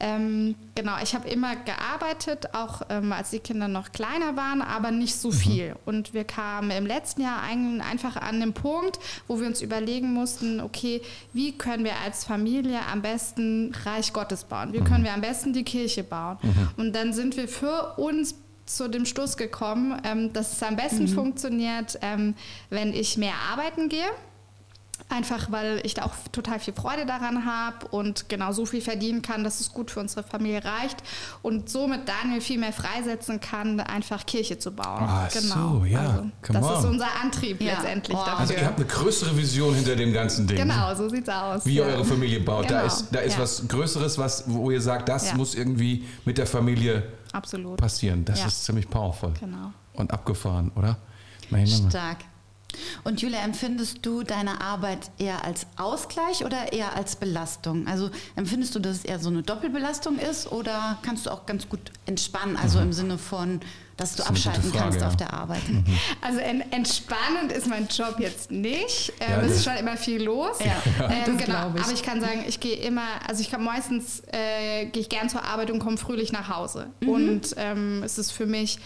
Ähm, 0.00 0.54
genau, 0.74 0.96
ich 1.02 1.14
habe 1.14 1.28
immer 1.28 1.56
gearbeitet, 1.56 2.54
auch 2.54 2.82
ähm, 2.88 3.12
als 3.12 3.30
die 3.30 3.40
Kinder 3.40 3.68
noch 3.68 3.92
kleiner 3.92 4.36
waren, 4.36 4.62
aber 4.62 4.90
nicht 4.90 5.16
so 5.16 5.30
viel. 5.30 5.76
Und 5.86 6.14
wir 6.14 6.24
kamen 6.24 6.70
im 6.70 6.86
letzten 6.86 7.22
Jahr 7.22 7.42
ein, 7.42 7.80
einfach 7.80 8.16
an 8.16 8.40
den 8.40 8.52
Punkt, 8.52 8.98
wo 9.26 9.40
wir 9.40 9.46
uns 9.46 9.60
überlegen 9.60 10.12
mussten, 10.12 10.60
okay, 10.60 11.02
wie 11.32 11.52
können 11.52 11.84
wir 11.84 11.94
als 12.04 12.24
Familie 12.24 12.80
am 12.90 13.02
besten 13.02 13.74
Reich 13.84 14.12
Gottes 14.12 14.44
bauen? 14.44 14.72
Wie 14.72 14.80
können 14.80 15.04
wir 15.04 15.12
am 15.12 15.20
besten 15.20 15.52
die 15.52 15.64
Kirche 15.64 16.04
bauen? 16.04 16.38
Und 16.76 16.94
dann 16.94 17.12
sind 17.12 17.36
wir 17.36 17.48
für 17.48 17.94
uns 17.96 18.34
zu 18.68 18.88
dem 18.88 19.06
Schluss 19.06 19.36
gekommen, 19.36 20.00
ähm, 20.04 20.32
dass 20.32 20.52
es 20.52 20.62
am 20.62 20.76
besten 20.76 21.08
funktioniert, 21.08 21.98
ähm, 22.02 22.34
wenn 22.70 22.92
ich 22.92 23.16
mehr 23.16 23.34
arbeiten 23.52 23.88
gehe. 23.88 24.06
Einfach 25.10 25.50
weil 25.52 25.80
ich 25.84 25.94
da 25.94 26.02
auch 26.04 26.12
total 26.32 26.58
viel 26.58 26.74
Freude 26.74 27.06
daran 27.06 27.46
habe 27.46 27.86
und 27.92 28.28
genau 28.28 28.52
so 28.52 28.66
viel 28.66 28.82
verdienen 28.82 29.22
kann, 29.22 29.42
dass 29.42 29.60
es 29.60 29.72
gut 29.72 29.90
für 29.92 30.00
unsere 30.00 30.22
Familie 30.24 30.62
reicht 30.62 30.96
und 31.40 31.70
somit 31.70 32.00
Daniel 32.06 32.42
viel 32.42 32.58
mehr 32.58 32.72
freisetzen 32.74 33.40
kann, 33.40 33.78
einfach 33.80 34.26
Kirche 34.26 34.58
zu 34.58 34.72
bauen. 34.72 35.04
Ach 35.08 35.30
so, 35.30 35.84
ja. 35.86 36.00
Also, 36.00 36.30
das 36.52 36.78
ist 36.80 36.84
on. 36.84 36.90
unser 36.90 37.06
Antrieb 37.22 37.60
Ja. 37.62 37.74
letztendlich 37.74 38.18
Wow. 38.18 38.24
dafür. 38.26 38.40
Also 38.40 38.54
ihr 38.54 38.66
habt 38.66 38.76
eine 38.80 38.86
größere 38.88 39.34
Vision 39.38 39.72
hinter 39.74 39.96
dem 39.96 40.12
ganzen 40.12 40.46
Ding. 40.46 40.58
genau, 40.58 40.94
so 40.94 41.08
sieht's 41.08 41.28
aus. 41.28 41.64
Wie 41.64 41.76
ihr 41.76 41.86
ja. 41.86 41.94
eure 41.94 42.04
Familie 42.04 42.40
baut. 42.40 42.64
Da 42.68 42.80
Genau, 42.82 42.86
ist, 42.86 43.06
da 43.12 43.20
ist 43.20 43.34
ja. 43.36 43.42
was 43.42 43.66
Größeres, 43.66 44.18
was, 44.18 44.44
wo 44.46 44.70
ihr 44.70 44.80
sagt, 44.80 45.08
das 45.08 45.28
Ja. 45.30 45.36
muss 45.36 45.54
irgendwie 45.54 46.04
mit 46.26 46.36
der 46.36 46.46
Familie 46.46 47.04
Absolut. 47.32 47.78
passieren. 47.78 48.24
Das 48.24 48.40
Ja. 48.40 48.46
ist 48.46 48.64
ziemlich 48.64 48.88
powerful. 48.88 49.32
Genau. 49.40 49.72
Und 49.94 50.12
abgefahren, 50.12 50.70
oder? 50.74 50.96
Meine. 51.50 51.66
Stark. 51.66 52.18
Und 53.04 53.22
Julia, 53.22 53.40
empfindest 53.40 53.98
du 54.02 54.22
deine 54.22 54.60
Arbeit 54.60 55.10
eher 55.18 55.44
als 55.44 55.66
Ausgleich 55.76 56.44
oder 56.44 56.72
eher 56.72 56.94
als 56.94 57.16
Belastung? 57.16 57.86
Also 57.86 58.10
empfindest 58.36 58.74
du, 58.74 58.78
dass 58.78 58.98
es 58.98 59.04
eher 59.04 59.18
so 59.18 59.30
eine 59.30 59.42
Doppelbelastung 59.42 60.18
ist 60.18 60.50
oder 60.52 60.98
kannst 61.02 61.26
du 61.26 61.30
auch 61.30 61.46
ganz 61.46 61.68
gut 61.68 61.80
entspannen? 62.06 62.56
Also 62.56 62.80
im 62.80 62.92
Sinne 62.92 63.18
von, 63.18 63.60
dass 63.96 64.14
du 64.14 64.22
Mhm. 64.22 64.34
Das 64.34 64.46
eine 64.46 64.54
abschalten 64.54 64.70
Frage, 64.70 64.84
kannst 64.84 65.00
ja. 65.00 65.08
auf 65.08 65.16
der 65.16 65.32
Arbeit. 65.32 65.62
Also 66.20 66.38
en 66.40 66.60
entspannend 66.72 67.52
ist 67.52 67.66
mein 67.66 67.88
Job 67.88 68.16
jetzt 68.18 68.50
nicht. 68.50 69.12
Ähm, 69.20 69.30
Ja, 69.30 69.40
es 69.42 69.56
ist 69.56 69.64
schon 69.64 69.76
immer 69.76 69.96
viel 69.96 70.22
los. 70.22 70.58
Ja, 70.60 70.82
ähm, 71.10 71.36
das 71.36 71.46
genau. 71.46 71.72
ich. 71.74 71.82
Aber 71.82 71.92
ich 71.92 72.02
kann 72.02 72.20
sagen, 72.20 72.44
ich 72.46 72.60
gehe 72.60 72.76
immer, 72.76 73.06
also 73.26 73.40
ich 73.40 73.50
kann 73.50 73.64
meistens 73.64 74.22
äh, 74.32 74.86
gehe 74.86 75.02
ich 75.02 75.08
gern 75.08 75.28
zur 75.28 75.42
Arbeit 75.44 75.70
und 75.70 75.78
komme 75.78 75.96
fröhlich 75.96 76.32
nach 76.32 76.48
Hause. 76.48 76.88
Mhm. 77.00 77.08
Und 77.08 77.54
ähm, 77.56 78.02
es 78.04 78.18
ist 78.18 78.30
für 78.30 78.46
mich 78.46 78.78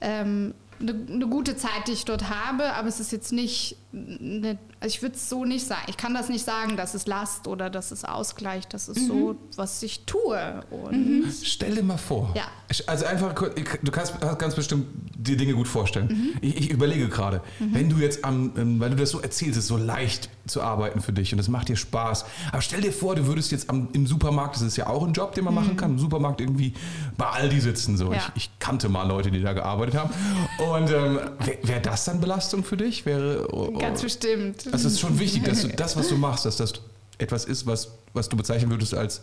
ähm, 0.00 0.54
eine, 0.80 0.94
eine 1.10 1.26
gute 1.26 1.56
Zeit, 1.56 1.86
die 1.88 1.92
ich 1.92 2.04
dort 2.04 2.28
habe, 2.30 2.72
aber 2.74 2.88
es 2.88 3.00
ist 3.00 3.12
jetzt 3.12 3.32
nicht, 3.32 3.76
eine, 3.92 4.58
also 4.80 4.94
ich 4.94 5.02
würde 5.02 5.14
es 5.16 5.28
so 5.28 5.44
nicht 5.44 5.66
sagen. 5.66 5.82
Ich 5.88 5.96
kann 5.96 6.14
das 6.14 6.28
nicht 6.28 6.44
sagen, 6.44 6.76
dass 6.76 6.94
es 6.94 7.06
Last 7.06 7.46
oder 7.46 7.70
dass 7.70 7.90
es 7.90 8.04
Ausgleich, 8.04 8.66
das 8.68 8.88
ist 8.88 9.00
Mhm. 9.02 9.06
so, 9.08 9.36
was 9.56 9.82
ich 9.82 10.04
tue. 10.04 10.60
Und 10.70 11.24
Stell 11.42 11.74
dir 11.74 11.82
mal 11.82 11.96
vor. 11.98 12.32
Ja. 12.36 12.44
Also 12.86 13.04
einfach, 13.04 13.34
du 13.34 13.90
kannst 13.92 14.14
ganz 14.38 14.54
bestimmt 14.54 14.86
die 15.16 15.36
Dinge 15.36 15.54
gut 15.54 15.68
vorstellen. 15.68 16.08
Mhm. 16.08 16.38
Ich, 16.40 16.56
ich 16.56 16.70
überlege 16.70 17.08
gerade, 17.08 17.40
wenn 17.58 17.88
du 17.88 17.98
jetzt 17.98 18.24
am, 18.24 18.52
ähm, 18.56 18.80
weil 18.80 18.90
du 18.90 18.96
das 18.96 19.10
so 19.10 19.20
erzählst, 19.20 19.52
es 19.58 19.64
ist 19.64 19.68
so 19.68 19.76
leicht 19.76 20.30
zu 20.46 20.62
arbeiten 20.62 21.00
für 21.00 21.12
dich 21.12 21.32
und 21.32 21.38
es 21.38 21.48
macht 21.48 21.68
dir 21.68 21.76
Spaß. 21.76 22.24
Aber 22.52 22.62
stell 22.62 22.80
dir 22.80 22.92
vor, 22.92 23.14
du 23.14 23.26
würdest 23.26 23.52
jetzt 23.52 23.70
am, 23.70 23.88
im 23.92 24.06
Supermarkt, 24.06 24.56
das 24.56 24.62
ist 24.62 24.76
ja 24.76 24.86
auch 24.86 25.06
ein 25.06 25.12
Job, 25.12 25.34
den 25.34 25.44
man 25.44 25.54
machen 25.54 25.76
kann, 25.76 25.92
im 25.92 25.98
Supermarkt 25.98 26.40
irgendwie 26.40 26.74
bei 27.16 27.26
Aldi 27.26 27.60
sitzen. 27.60 27.96
So. 27.96 28.06
Mhm. 28.06 28.12
Ja. 28.12 28.32
Ich, 28.34 28.44
ich 28.44 28.58
kannte 28.58 28.88
mal 28.88 29.06
Leute, 29.06 29.30
die 29.30 29.40
da 29.40 29.52
gearbeitet 29.52 29.94
haben. 29.96 30.10
Und 30.58 30.90
ähm, 30.90 31.20
wäre 31.40 31.58
wär 31.62 31.80
das 31.80 32.04
dann 32.04 32.20
Belastung 32.20 32.64
für 32.64 32.76
dich? 32.76 33.06
Wäre, 33.06 33.46
oh, 33.52 33.72
oh, 33.74 33.78
ganz 33.78 34.02
bestimmt. 34.02 34.66
also 34.72 34.88
es 34.88 34.94
ist 34.94 35.00
schon 35.00 35.18
wichtig, 35.18 35.44
dass 35.44 35.62
du 35.62 35.68
das, 35.68 35.96
was 35.96 36.08
du 36.08 36.16
machst, 36.16 36.44
dass 36.44 36.56
das 36.56 36.72
etwas 37.18 37.44
ist, 37.44 37.66
was, 37.66 37.92
was 38.12 38.28
du 38.28 38.36
bezeichnen 38.36 38.70
würdest 38.70 38.94
als 38.94 39.22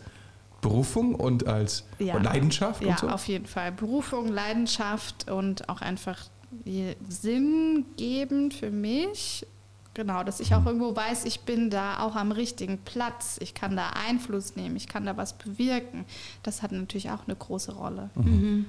Berufung 0.61 1.15
und 1.15 1.47
als 1.47 1.85
Ja. 1.99 2.17
Leidenschaft 2.17 2.83
Ja, 2.83 2.91
und 2.91 2.99
so? 2.99 3.09
auf 3.09 3.27
jeden 3.27 3.45
Fall. 3.47 3.71
Berufung, 3.71 4.27
Leidenschaft 4.27 5.29
und 5.29 5.67
auch 5.69 5.81
einfach 5.81 6.17
die- 6.65 6.95
sinngebend 7.09 8.53
für 8.53 8.71
mich. 8.71 9.45
Genau, 9.93 10.23
dass 10.23 10.39
Mhm. 10.39 10.45
ich 10.45 10.55
auch 10.55 10.65
irgendwo 10.65 10.95
weiß, 10.95 11.25
ich 11.25 11.41
bin 11.41 11.69
da 11.69 11.99
auch 11.99 12.15
am 12.15 12.31
richtigen 12.31 12.77
Platz. 12.77 13.37
Ich 13.41 13.53
kann 13.53 13.75
da 13.75 13.89
Einfluss 14.07 14.55
nehmen, 14.55 14.75
ich 14.77 14.87
kann 14.87 15.05
da 15.05 15.17
was 15.17 15.33
bewirken. 15.33 16.05
Das 16.43 16.61
hat 16.61 16.71
natürlich 16.71 17.09
auch 17.09 17.25
eine 17.27 17.35
große 17.35 17.73
Rolle. 17.73 18.09
Mhm. 18.15 18.65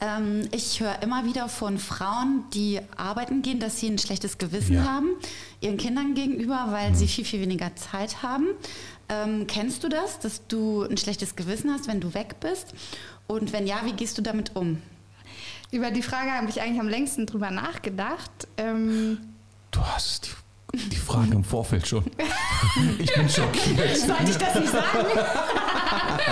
Ähm, 0.00 0.48
ich 0.52 0.80
höre 0.80 1.00
immer 1.02 1.24
wieder 1.24 1.48
von 1.48 1.78
Frauen, 1.78 2.44
die 2.54 2.80
arbeiten 2.96 3.42
gehen, 3.42 3.60
dass 3.60 3.78
sie 3.78 3.88
ein 3.88 3.98
schlechtes 3.98 4.36
Gewissen 4.38 4.74
Ja. 4.76 4.84
haben, 4.84 5.10
ihren 5.60 5.76
Kindern 5.76 6.14
gegenüber, 6.14 6.68
weil 6.70 6.94
sie 6.96 7.06
viel, 7.06 7.24
viel 7.24 7.40
weniger 7.40 7.74
Zeit 7.76 8.22
haben. 8.22 8.46
Ähm, 9.08 9.46
kennst 9.46 9.84
du 9.84 9.88
das, 9.88 10.18
dass 10.18 10.46
du 10.46 10.82
ein 10.82 10.96
schlechtes 10.96 11.36
Gewissen 11.36 11.70
hast, 11.72 11.88
wenn 11.88 12.00
du 12.00 12.14
weg 12.14 12.36
bist? 12.40 12.74
Und 13.26 13.52
wenn 13.52 13.66
ja, 13.66 13.82
wie 13.84 13.92
gehst 13.92 14.18
du 14.18 14.22
damit 14.22 14.56
um? 14.56 14.80
Über 15.70 15.90
die 15.90 16.02
Frage 16.02 16.32
habe 16.32 16.48
ich 16.50 16.60
eigentlich 16.60 16.80
am 16.80 16.88
längsten 16.88 17.26
drüber 17.26 17.50
nachgedacht. 17.50 18.30
Ähm, 18.56 19.18
Du 19.72 19.80
hast 19.80 20.26
die, 20.26 20.30
die 20.72 20.96
Fragen 20.96 21.32
im 21.32 21.44
Vorfeld 21.44 21.86
schon. 21.86 22.04
Ich 22.98 23.12
bin 23.12 23.28
schockiert. 23.28 23.96
Sollte 23.98 24.30
ich 24.30 24.36
das 24.38 24.54
nicht 24.54 24.72
sagen? 24.72 25.06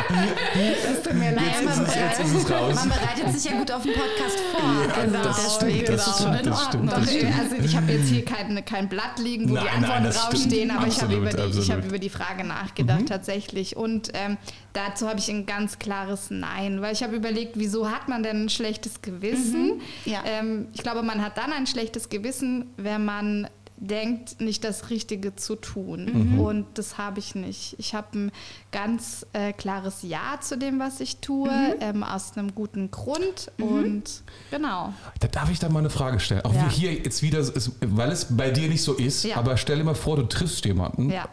das 0.09 1.03
tut 1.03 1.15
mir 1.15 1.33
leid. 1.33 1.45
Jetzt 1.63 1.71
ist 1.71 1.79
es- 1.89 1.95
jetzt 1.95 2.21
ist 2.21 2.35
es 2.35 2.51
raus. 2.51 2.75
Man 2.77 2.89
bereitet 2.89 3.33
sich 3.39 3.51
ja 3.51 3.59
gut 3.59 3.71
auf 3.71 3.83
den 3.83 3.93
Podcast 3.93 4.39
vor. 4.53 5.03
Genau, 5.05 5.23
das 5.23 5.55
stimmt, 5.57 5.73
genau. 5.85 5.97
das 5.97 6.17
stimmt, 6.19 6.47
das 6.47 6.65
stimmt, 6.65 6.93
das 6.93 7.11
stimmt. 7.11 7.39
Also 7.39 7.57
ich 7.57 7.77
habe 7.77 7.93
jetzt 7.93 8.09
hier 8.09 8.25
kein, 8.25 8.65
kein 8.65 8.89
Blatt 8.89 9.19
liegen, 9.19 9.51
wo 9.51 9.55
Nein, 9.55 9.65
die 9.77 9.81
nein, 9.83 9.93
Antworten 9.93 10.13
stimmt. 10.13 10.33
draufstehen, 10.35 10.71
aber 10.71 10.87
ich 10.87 10.95
habe 11.03 11.15
Absolut, 11.15 11.23
über, 11.23 11.31
die- 11.37 11.43
absolut. 11.43 11.71
habe 11.71 11.87
über 11.89 11.99
die 11.99 12.11
Frage 12.11 12.45
nachgedacht 12.45 13.07
tatsächlich. 13.07 13.77
Und 13.77 14.11
ähm, 14.15 14.37
dazu 14.73 15.09
habe 15.09 15.19
ich 15.19 15.29
ein 15.29 15.47
ganz 15.47 15.79
klares 15.79 16.29
Nein, 16.31 16.81
weil 16.81 16.93
ich 16.93 17.03
habe 17.03 17.17
überlegt, 17.17 17.53
wieso 17.57 17.91
hat 17.91 18.09
man 18.09 18.23
denn 18.23 18.45
ein 18.45 18.49
schlechtes 18.49 19.03
Gewissen? 19.03 19.81
Ja. 20.05 20.23
Ähm, 20.25 20.69
ich 20.75 20.83
glaube, 20.83 21.03
man 21.03 21.23
hat 21.25 21.37
dann 21.37 21.53
ein 21.53 21.67
schlechtes 21.67 22.09
Gewissen, 22.09 22.71
wenn 22.77 23.05
man 23.05 23.49
denkt, 23.83 24.43
nicht 24.43 24.63
das 24.63 24.91
Richtige 24.91 25.35
zu 25.37 25.57
tun. 25.57 26.39
Und 26.39 26.67
das 26.75 26.99
habe 26.99 27.19
ich 27.19 27.35
nicht. 27.35 27.77
Ich 27.79 27.95
habe 27.95 28.07
ein 28.19 28.33
ganz 28.73 29.27
äh, 29.33 29.55
klares 29.55 30.03
Ja 30.03 30.39
zu 30.41 30.59
dem, 30.59 30.79
was 30.79 31.01
ich 31.01 31.17
tue, 31.19 31.51
ähm, 31.81 32.03
aus 32.03 32.37
einem 32.37 32.55
guten 32.55 32.91
Grund. 32.91 33.51
Und 33.59 34.05
genau. 34.51 34.93
Da 35.21 35.29
darf 35.29 35.51
ich 35.51 35.59
da 35.59 35.71
mal 35.71 35.79
eine 35.79 35.89
Frage 35.89 36.21
stellen. 36.21 36.45
Auch 36.45 36.53
Ja. 36.55 36.67
wie 36.67 36.75
hier 36.75 36.93
jetzt 36.93 37.23
wieder, 37.23 37.39
ist, 37.39 37.73
weil 37.81 38.11
es 38.11 38.27
bei 38.37 38.51
dir 38.51 38.69
nicht 38.69 38.83
so 38.83 38.93
ist, 38.93 39.25
Ja. 39.25 39.37
aber 39.39 39.57
stell 39.57 39.79
dir 39.79 39.85
mal 39.85 39.95
vor, 39.95 40.17
du 40.17 40.25
triffst 40.25 40.65
jemanden, 40.67 41.11
Ja. 41.11 41.29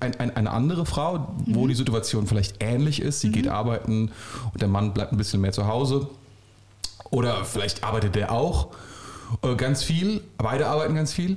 ein, 0.00 0.14
ein, 0.20 0.36
eine 0.36 0.50
andere 0.52 0.86
Frau, 0.86 1.34
wo 1.46 1.66
die 1.66 1.74
Situation 1.74 2.28
vielleicht 2.28 2.62
ähnlich 2.62 3.02
ist. 3.02 3.20
Sie 3.20 3.32
geht 3.32 3.48
arbeiten 3.48 4.12
und 4.52 4.62
der 4.62 4.68
Mann 4.68 4.94
bleibt 4.94 5.12
ein 5.12 5.16
bisschen 5.18 5.40
mehr 5.40 5.52
zu 5.52 5.66
Hause. 5.66 6.08
Oder 7.10 7.44
vielleicht 7.44 7.82
arbeitet 7.82 8.14
der 8.14 8.30
auch 8.30 8.68
äh, 9.42 9.56
ganz 9.56 9.82
viel, 9.82 10.22
beide 10.38 10.68
arbeiten 10.68 10.94
ganz 10.94 11.12
viel. 11.12 11.36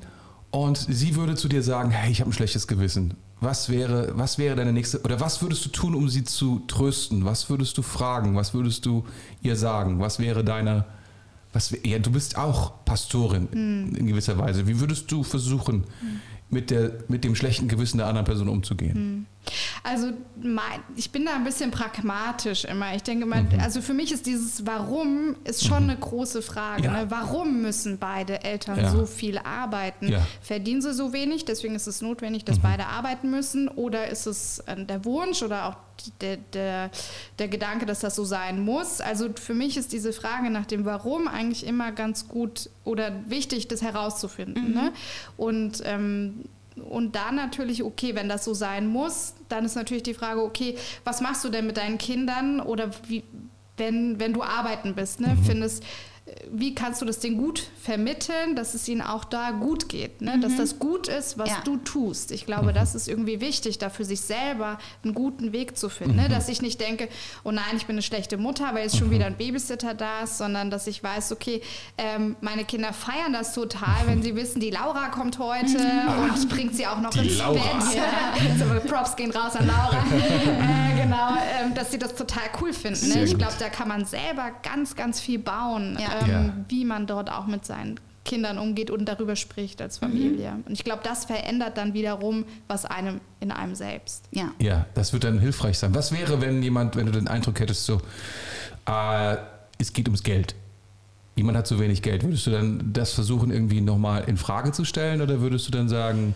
Und 0.54 0.78
sie 0.78 1.16
würde 1.16 1.34
zu 1.34 1.48
dir 1.48 1.64
sagen, 1.64 1.90
hey, 1.90 2.12
ich 2.12 2.20
habe 2.20 2.30
ein 2.30 2.34
schlechtes 2.34 2.68
Gewissen. 2.68 3.16
Was 3.42 3.70
wäre, 3.70 4.12
was 4.14 4.38
wäre 4.38 4.56
deine 4.56 4.72
nächste, 4.72 5.02
oder 5.02 5.20
was 5.20 5.42
würdest 5.42 5.66
du 5.66 5.70
tun, 5.70 5.96
um 5.96 6.08
sie 6.10 6.24
zu 6.26 6.62
trösten? 6.68 7.26
Was 7.26 7.50
würdest 7.50 7.76
du 7.80 7.82
fragen? 7.82 8.36
Was 8.36 8.54
würdest 8.54 8.86
du 8.86 9.04
ihr 9.42 9.56
sagen? 9.56 10.00
Was 10.00 10.20
wäre 10.20 10.44
deine, 10.44 10.86
was, 11.54 11.76
ja, 11.84 11.98
du 11.98 12.12
bist 12.12 12.38
auch 12.38 12.86
Pastorin 12.86 13.48
in 13.52 14.06
gewisser 14.06 14.38
Weise. 14.38 14.68
Wie 14.68 14.80
würdest 14.80 15.12
du 15.12 15.24
versuchen, 15.24 15.86
mit, 16.50 16.70
der, 16.70 16.92
mit 17.08 17.24
dem 17.24 17.36
schlechten 17.36 17.68
Gewissen 17.68 17.98
der 17.98 18.08
anderen 18.08 18.26
Person 18.26 18.48
umzugehen? 18.50 19.26
Also 19.84 20.12
mein, 20.42 20.80
ich 20.96 21.12
bin 21.12 21.26
da 21.26 21.36
ein 21.36 21.44
bisschen 21.44 21.72
pragmatisch 21.72 22.64
immer. 22.64 22.96
Ich 22.96 23.04
denke 23.04 23.26
mal, 23.26 23.46
also 23.60 23.82
für 23.82 23.94
mich 23.94 24.12
ist 24.14 24.26
dieses 24.26 24.66
Warum 24.66 25.36
ist 25.44 25.66
schon 25.66 25.84
eine 25.84 25.98
große 25.98 26.42
Frage. 26.42 26.84
Ja. 26.84 26.92
Ne? 26.92 27.06
Warum 27.10 27.62
müssen 27.62 27.98
beide 27.98 28.44
Eltern 28.44 28.80
Ja. 28.80 28.90
so 28.92 29.06
viel 29.06 29.38
arbeiten? 29.38 30.08
Ja. 30.08 30.26
Verdienen 30.42 30.82
sie 30.82 30.94
so 30.94 31.12
wenig, 31.12 31.44
deswegen 31.46 31.76
ist 31.76 31.88
es 31.88 32.02
notwendig, 32.02 32.46
dass 32.46 32.60
beide 32.60 32.86
arbeiten 32.88 33.30
müssen? 33.32 33.68
Oder 33.68 34.08
ist 34.08 34.26
es 34.28 34.60
äh, 34.60 34.86
der 34.86 35.04
Wunsch 35.04 35.44
oder 35.44 35.68
auch 35.68 35.76
der, 36.22 36.38
der, 36.38 36.92
der 37.40 37.48
Gedanke, 37.48 37.86
dass 37.86 38.00
das 38.00 38.16
so 38.16 38.24
sein 38.24 38.60
muss? 38.60 39.02
Also 39.02 39.30
für 39.34 39.54
mich 39.54 39.78
ist 39.78 39.94
diese 39.94 40.14
Frage 40.14 40.50
nach 40.50 40.66
dem 40.66 40.86
Warum 40.86 41.28
eigentlich 41.28 41.66
immer 41.66 41.92
ganz 41.92 42.28
gut 42.28 42.70
oder 42.84 43.12
wichtig, 43.28 43.68
das 43.68 43.82
herauszufinden. 43.82 44.74
Ne? 44.74 44.94
Und 45.38 45.82
ähm, 45.86 46.46
und 46.90 47.16
dann 47.16 47.36
natürlich, 47.36 47.84
okay, 47.84 48.16
wenn 48.16 48.28
das 48.28 48.44
so 48.44 48.56
sein 48.56 48.88
muss, 48.88 49.36
dann 49.48 49.64
ist 49.64 49.76
natürlich 49.76 50.02
die 50.02 50.16
Frage, 50.16 50.42
okay, 50.42 50.76
was 51.04 51.22
machst 51.22 51.44
du 51.44 51.50
denn 51.50 51.68
mit 51.68 51.78
deinen 51.78 52.00
Kindern 52.00 52.60
oder 52.60 52.90
wie, 53.08 53.24
wenn, 53.78 54.20
wenn 54.20 54.34
du 54.34 54.42
arbeiten 54.42 54.96
bist, 54.96 55.20
ne? 55.20 55.38
Findest, 55.46 55.84
äh, 55.84 55.88
wie 56.52 56.74
kannst 56.74 57.02
du 57.02 57.06
das 57.06 57.20
denen 57.20 57.38
gut 57.38 57.68
vermitteln, 57.82 58.56
dass 58.56 58.74
es 58.76 58.88
ihnen 58.88 59.02
auch 59.02 59.26
da 59.26 59.52
gut 59.52 59.90
geht, 59.90 60.22
ne? 60.22 60.40
dass 60.40 60.56
das 60.56 60.80
gut 60.80 61.10
ist, 61.10 61.38
was 61.38 61.50
Ja. 61.50 61.58
du 61.66 61.76
tust. 61.76 62.32
Ich 62.32 62.46
glaube, 62.46 62.72
das 62.72 62.96
ist 62.96 63.10
irgendwie 63.10 63.42
wichtig, 63.42 63.78
da 63.78 63.90
für 63.90 64.06
sich 64.06 64.22
selber 64.22 64.78
einen 65.04 65.14
guten 65.14 65.52
Weg 65.52 65.78
zu 65.78 65.90
finden. 65.90 66.16
Ne? 66.16 66.30
Dass 66.30 66.48
ich 66.48 66.62
nicht 66.62 66.80
denke, 66.80 67.10
oh 67.44 67.52
nein, 67.52 67.76
ich 67.76 67.88
bin 67.88 67.96
eine 67.96 68.02
schlechte 68.02 68.38
Mutter, 68.38 68.74
weil 68.74 68.84
jetzt 68.84 68.98
schon 68.98 69.12
wieder 69.12 69.26
ein 69.26 69.36
Babysitter 69.36 69.94
da 69.96 70.22
ist, 70.22 70.38
sondern 70.38 70.70
dass 70.70 70.88
ich 70.88 71.04
weiß, 71.04 71.34
okay, 71.34 71.62
ähm, 71.98 72.38
meine 72.40 72.64
Kinder 72.64 72.94
feiern 72.94 73.34
das 73.34 73.54
total, 73.54 74.06
wenn 74.06 74.24
sie 74.24 74.34
wissen, 74.38 74.62
die 74.62 74.70
Laura 74.70 75.10
kommt 75.10 75.40
heute 75.40 75.78
und 75.78 76.48
bringt 76.48 76.74
sie 76.74 76.88
auch 76.88 77.02
noch 77.02 77.10
Die 77.12 77.28
ins 77.28 77.38
Laura. 77.38 77.54
Bett. 77.54 77.96
Ja. 77.96 78.04
So, 78.58 78.88
Props 78.88 79.16
gehen 79.18 79.32
raus 79.32 79.56
an 79.58 79.68
Laura. 79.68 79.98
äh, 80.14 81.02
genau, 81.04 81.36
ähm, 81.62 81.74
dass 81.74 81.92
sie 81.92 81.98
das 82.00 82.16
total 82.16 82.44
cool 82.62 82.72
finden. 82.72 83.10
Ne? 83.10 83.24
Ich 83.26 83.38
glaube, 83.38 83.54
da 83.60 83.68
kann 83.70 83.88
man 83.88 84.06
selber 84.06 84.52
ganz, 84.62 84.96
ganz 84.96 85.20
viel 85.20 85.40
bauen, 85.40 85.98
Ja. 86.00 86.13
Ähm, 86.22 86.30
Ja. 86.30 86.54
wie 86.70 86.86
man 86.86 87.08
dort 87.08 87.32
auch 87.32 87.48
mit 87.48 87.66
seinen 87.66 88.00
Kindern 88.26 88.58
umgeht 88.58 88.90
und 88.90 89.06
darüber 89.06 89.36
spricht 89.36 89.82
als 89.82 89.98
Familie. 89.98 90.54
Und 90.66 90.72
ich 90.72 90.86
glaube, 90.86 91.02
das 91.04 91.26
verändert 91.26 91.78
dann 91.78 91.94
wiederum 91.94 92.46
was 92.70 92.86
einem 92.86 93.20
in 93.42 93.52
einem 93.52 93.76
selbst. 93.76 94.24
Ja. 94.32 94.52
Ja, 94.60 94.86
das 94.94 95.12
wird 95.12 95.26
dann 95.26 95.40
hilfreich 95.40 95.78
sein. 95.78 95.94
Was 95.94 96.14
wäre, 96.14 96.40
wenn 96.40 96.64
jemand, 96.64 96.96
wenn 96.96 97.06
du 97.06 97.12
den 97.12 97.28
Eindruck 97.28 97.60
hättest, 97.60 97.86
so, 97.86 98.02
äh, 98.88 99.36
es 99.78 99.92
geht 99.92 100.08
ums 100.08 100.24
Geld. 100.24 100.56
Jemand 101.36 101.58
hat 101.58 101.68
zu 101.68 101.80
wenig 101.80 102.02
Geld. 102.02 102.24
Würdest 102.24 102.46
du 102.48 102.52
dann 102.52 102.94
das 102.94 103.12
versuchen, 103.12 103.52
irgendwie 103.52 103.82
nochmal 103.82 104.24
in 104.28 104.38
Frage 104.38 104.72
zu 104.72 104.86
stellen 104.86 105.22
oder 105.22 105.42
würdest 105.42 105.68
du 105.68 105.72
dann 105.72 105.90
sagen, 105.90 106.36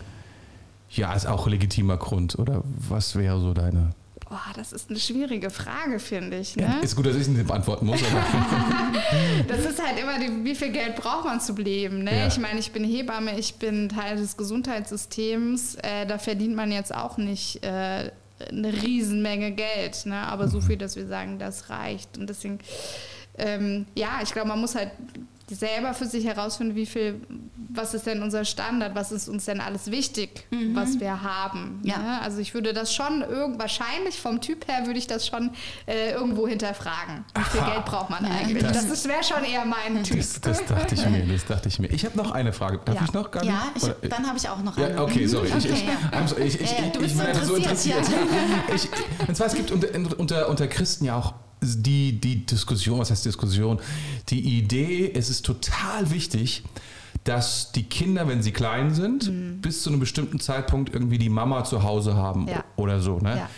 ja, 0.89 1.13
ist 1.13 1.25
auch 1.27 1.45
ein 1.47 1.51
legitimer 1.51 1.97
Grund? 1.97 2.37
Oder 2.39 2.63
was 2.65 3.15
wäre 3.15 3.39
so 3.39 3.53
deine. 3.53 3.91
Boah, 4.29 4.51
das 4.55 4.73
ist 4.73 4.89
eine 4.89 4.99
schwierige 4.99 5.49
Frage, 5.49 5.99
finde 5.99 6.37
ich. 6.37 6.55
Ne? 6.57 6.63
Ja, 6.63 6.79
ist 6.79 6.95
gut, 6.95 7.05
dass 7.05 7.15
ich 7.15 7.21
es 7.21 7.27
nicht 7.29 7.47
beantworten 7.47 7.85
muss, 7.85 8.01
Das 9.47 9.59
ist 9.59 9.81
halt 9.81 9.97
immer, 9.99 10.19
die, 10.19 10.43
wie 10.43 10.55
viel 10.55 10.71
Geld 10.71 10.97
braucht 10.97 11.25
man 11.25 11.39
zu 11.39 11.53
leben. 11.53 12.03
Ne? 12.03 12.19
Ja. 12.19 12.27
Ich 12.27 12.37
meine, 12.37 12.59
ich 12.59 12.71
bin 12.71 12.83
Hebamme, 12.83 13.39
ich 13.39 13.55
bin 13.55 13.87
Teil 13.87 14.17
des 14.17 14.35
Gesundheitssystems. 14.35 15.75
Äh, 15.75 16.05
da 16.05 16.17
verdient 16.17 16.55
man 16.55 16.73
jetzt 16.73 16.93
auch 16.93 17.17
nicht 17.17 17.63
äh, 17.63 18.11
eine 18.49 18.73
Riesenmenge 18.83 19.51
Geld. 19.51 20.05
Ne? 20.05 20.17
Aber 20.17 20.49
so 20.49 20.59
viel, 20.59 20.77
dass 20.77 20.97
wir 20.97 21.07
sagen, 21.07 21.39
das 21.39 21.69
reicht. 21.69 22.17
Und 22.17 22.29
deswegen, 22.29 22.59
ähm, 23.37 23.85
ja, 23.95 24.19
ich 24.21 24.33
glaube, 24.33 24.49
man 24.49 24.59
muss 24.59 24.75
halt 24.75 24.91
selber 25.49 25.93
für 25.93 26.05
sich 26.05 26.25
herausfinden, 26.25 26.75
wie 26.75 26.85
viel, 26.85 27.21
was 27.69 27.93
ist 27.93 28.05
denn 28.05 28.21
unser 28.21 28.43
Standard, 28.43 28.95
was 28.95 29.11
ist 29.11 29.29
uns 29.29 29.45
denn 29.45 29.61
alles 29.61 29.89
wichtig, 29.91 30.45
was 30.73 30.99
wir 30.99 31.23
haben. 31.23 31.79
Ja. 31.83 31.97
Ne? 31.99 32.21
Also 32.21 32.39
ich 32.39 32.53
würde 32.53 32.73
das 32.73 32.93
schon 32.93 33.21
irgend, 33.21 33.57
wahrscheinlich 33.59 34.19
vom 34.19 34.41
Typ 34.41 34.67
her 34.67 34.85
würde 34.85 34.99
ich 34.99 35.07
das 35.07 35.25
schon 35.25 35.51
äh, 35.85 36.11
irgendwo 36.11 36.47
hinterfragen. 36.47 37.23
Wie 37.35 37.43
viel 37.43 37.61
Aha. 37.61 37.73
Geld 37.75 37.85
braucht 37.85 38.09
man 38.09 38.25
Ja, 38.25 38.31
eigentlich? 38.31 38.63
das- 38.63 38.87
Das, 38.87 39.07
wäre 39.07 39.23
schon 39.23 39.43
eher 39.45 39.63
mein 39.65 40.03
Typ. 40.03 40.17
das, 40.17 40.41
das 40.41 40.65
dachte 40.65 40.95
ich 40.95 41.05
mir, 41.05 41.25
das 41.25 41.45
dachte 41.45 41.67
ich 41.69 41.79
mir. 41.79 41.87
Ich 41.91 42.03
habe 42.05 42.17
noch 42.17 42.31
eine 42.31 42.51
Frage. 42.51 42.79
Darf 42.83 42.95
Ja. 42.95 43.01
ich 43.05 43.13
noch 43.13 43.31
gar 43.31 43.41
nicht? 43.43 43.53
Ja, 43.53 43.63
ich, 43.75 43.83
Oder- 43.83 43.95
dann 44.09 44.27
habe 44.27 44.37
ich 44.37 44.49
auch 44.49 44.61
noch 44.61 44.77
Ja, 44.77 44.87
eine. 44.87 45.01
okay, 45.01 45.27
sorry. 45.27 45.47
Ich, 45.47 45.65
ich, 45.65 45.71
Okay, 45.71 45.83
ja. 46.11 46.25
Ich, 46.45 46.59
ich, 46.61 46.71
Ja, 46.71 46.77
ja, 46.85 46.89
du 46.91 46.99
ich, 46.99 46.99
bist 46.99 47.05
ich 47.05 47.17
bin 47.17 47.17
so 47.17 47.21
einfach 47.23 47.43
so 47.43 47.55
interessiert, 47.55 47.97
interessiert. 47.99 48.91
Ich, 49.19 49.27
und 49.29 49.35
zwar, 49.37 49.47
es 49.47 49.53
gibt 49.55 49.71
unter, 49.71 49.87
unter, 50.19 50.49
unter 50.49 50.67
Christen 50.67 51.05
ja 51.05 51.17
auch 51.17 51.33
die, 51.75 52.19
die 52.19 52.45
Diskussion, 52.45 52.99
was 52.99 53.11
heißt 53.11 53.25
Diskussion? 53.25 53.79
Die 54.29 54.39
Idee, 54.57 55.11
es 55.13 55.29
ist 55.29 55.45
total 55.45 56.09
wichtig, 56.11 56.63
dass 57.23 57.71
die 57.73 57.83
Kinder, 57.83 58.27
wenn 58.27 58.41
sie 58.41 58.51
klein 58.51 58.93
sind, 58.93 59.61
bis 59.61 59.83
zu 59.83 59.89
einem 59.89 59.99
bestimmten 59.99 60.39
Zeitpunkt 60.39 60.93
irgendwie 60.93 61.17
die 61.17 61.29
Mama 61.29 61.63
zu 61.63 61.83
Hause 61.83 62.15
haben 62.15 62.43
Mhm. 62.43 62.47
Ja. 62.49 62.63
oder 62.77 62.99
so. 63.01 63.19
Ne? 63.19 63.37
Ja. 63.37 63.49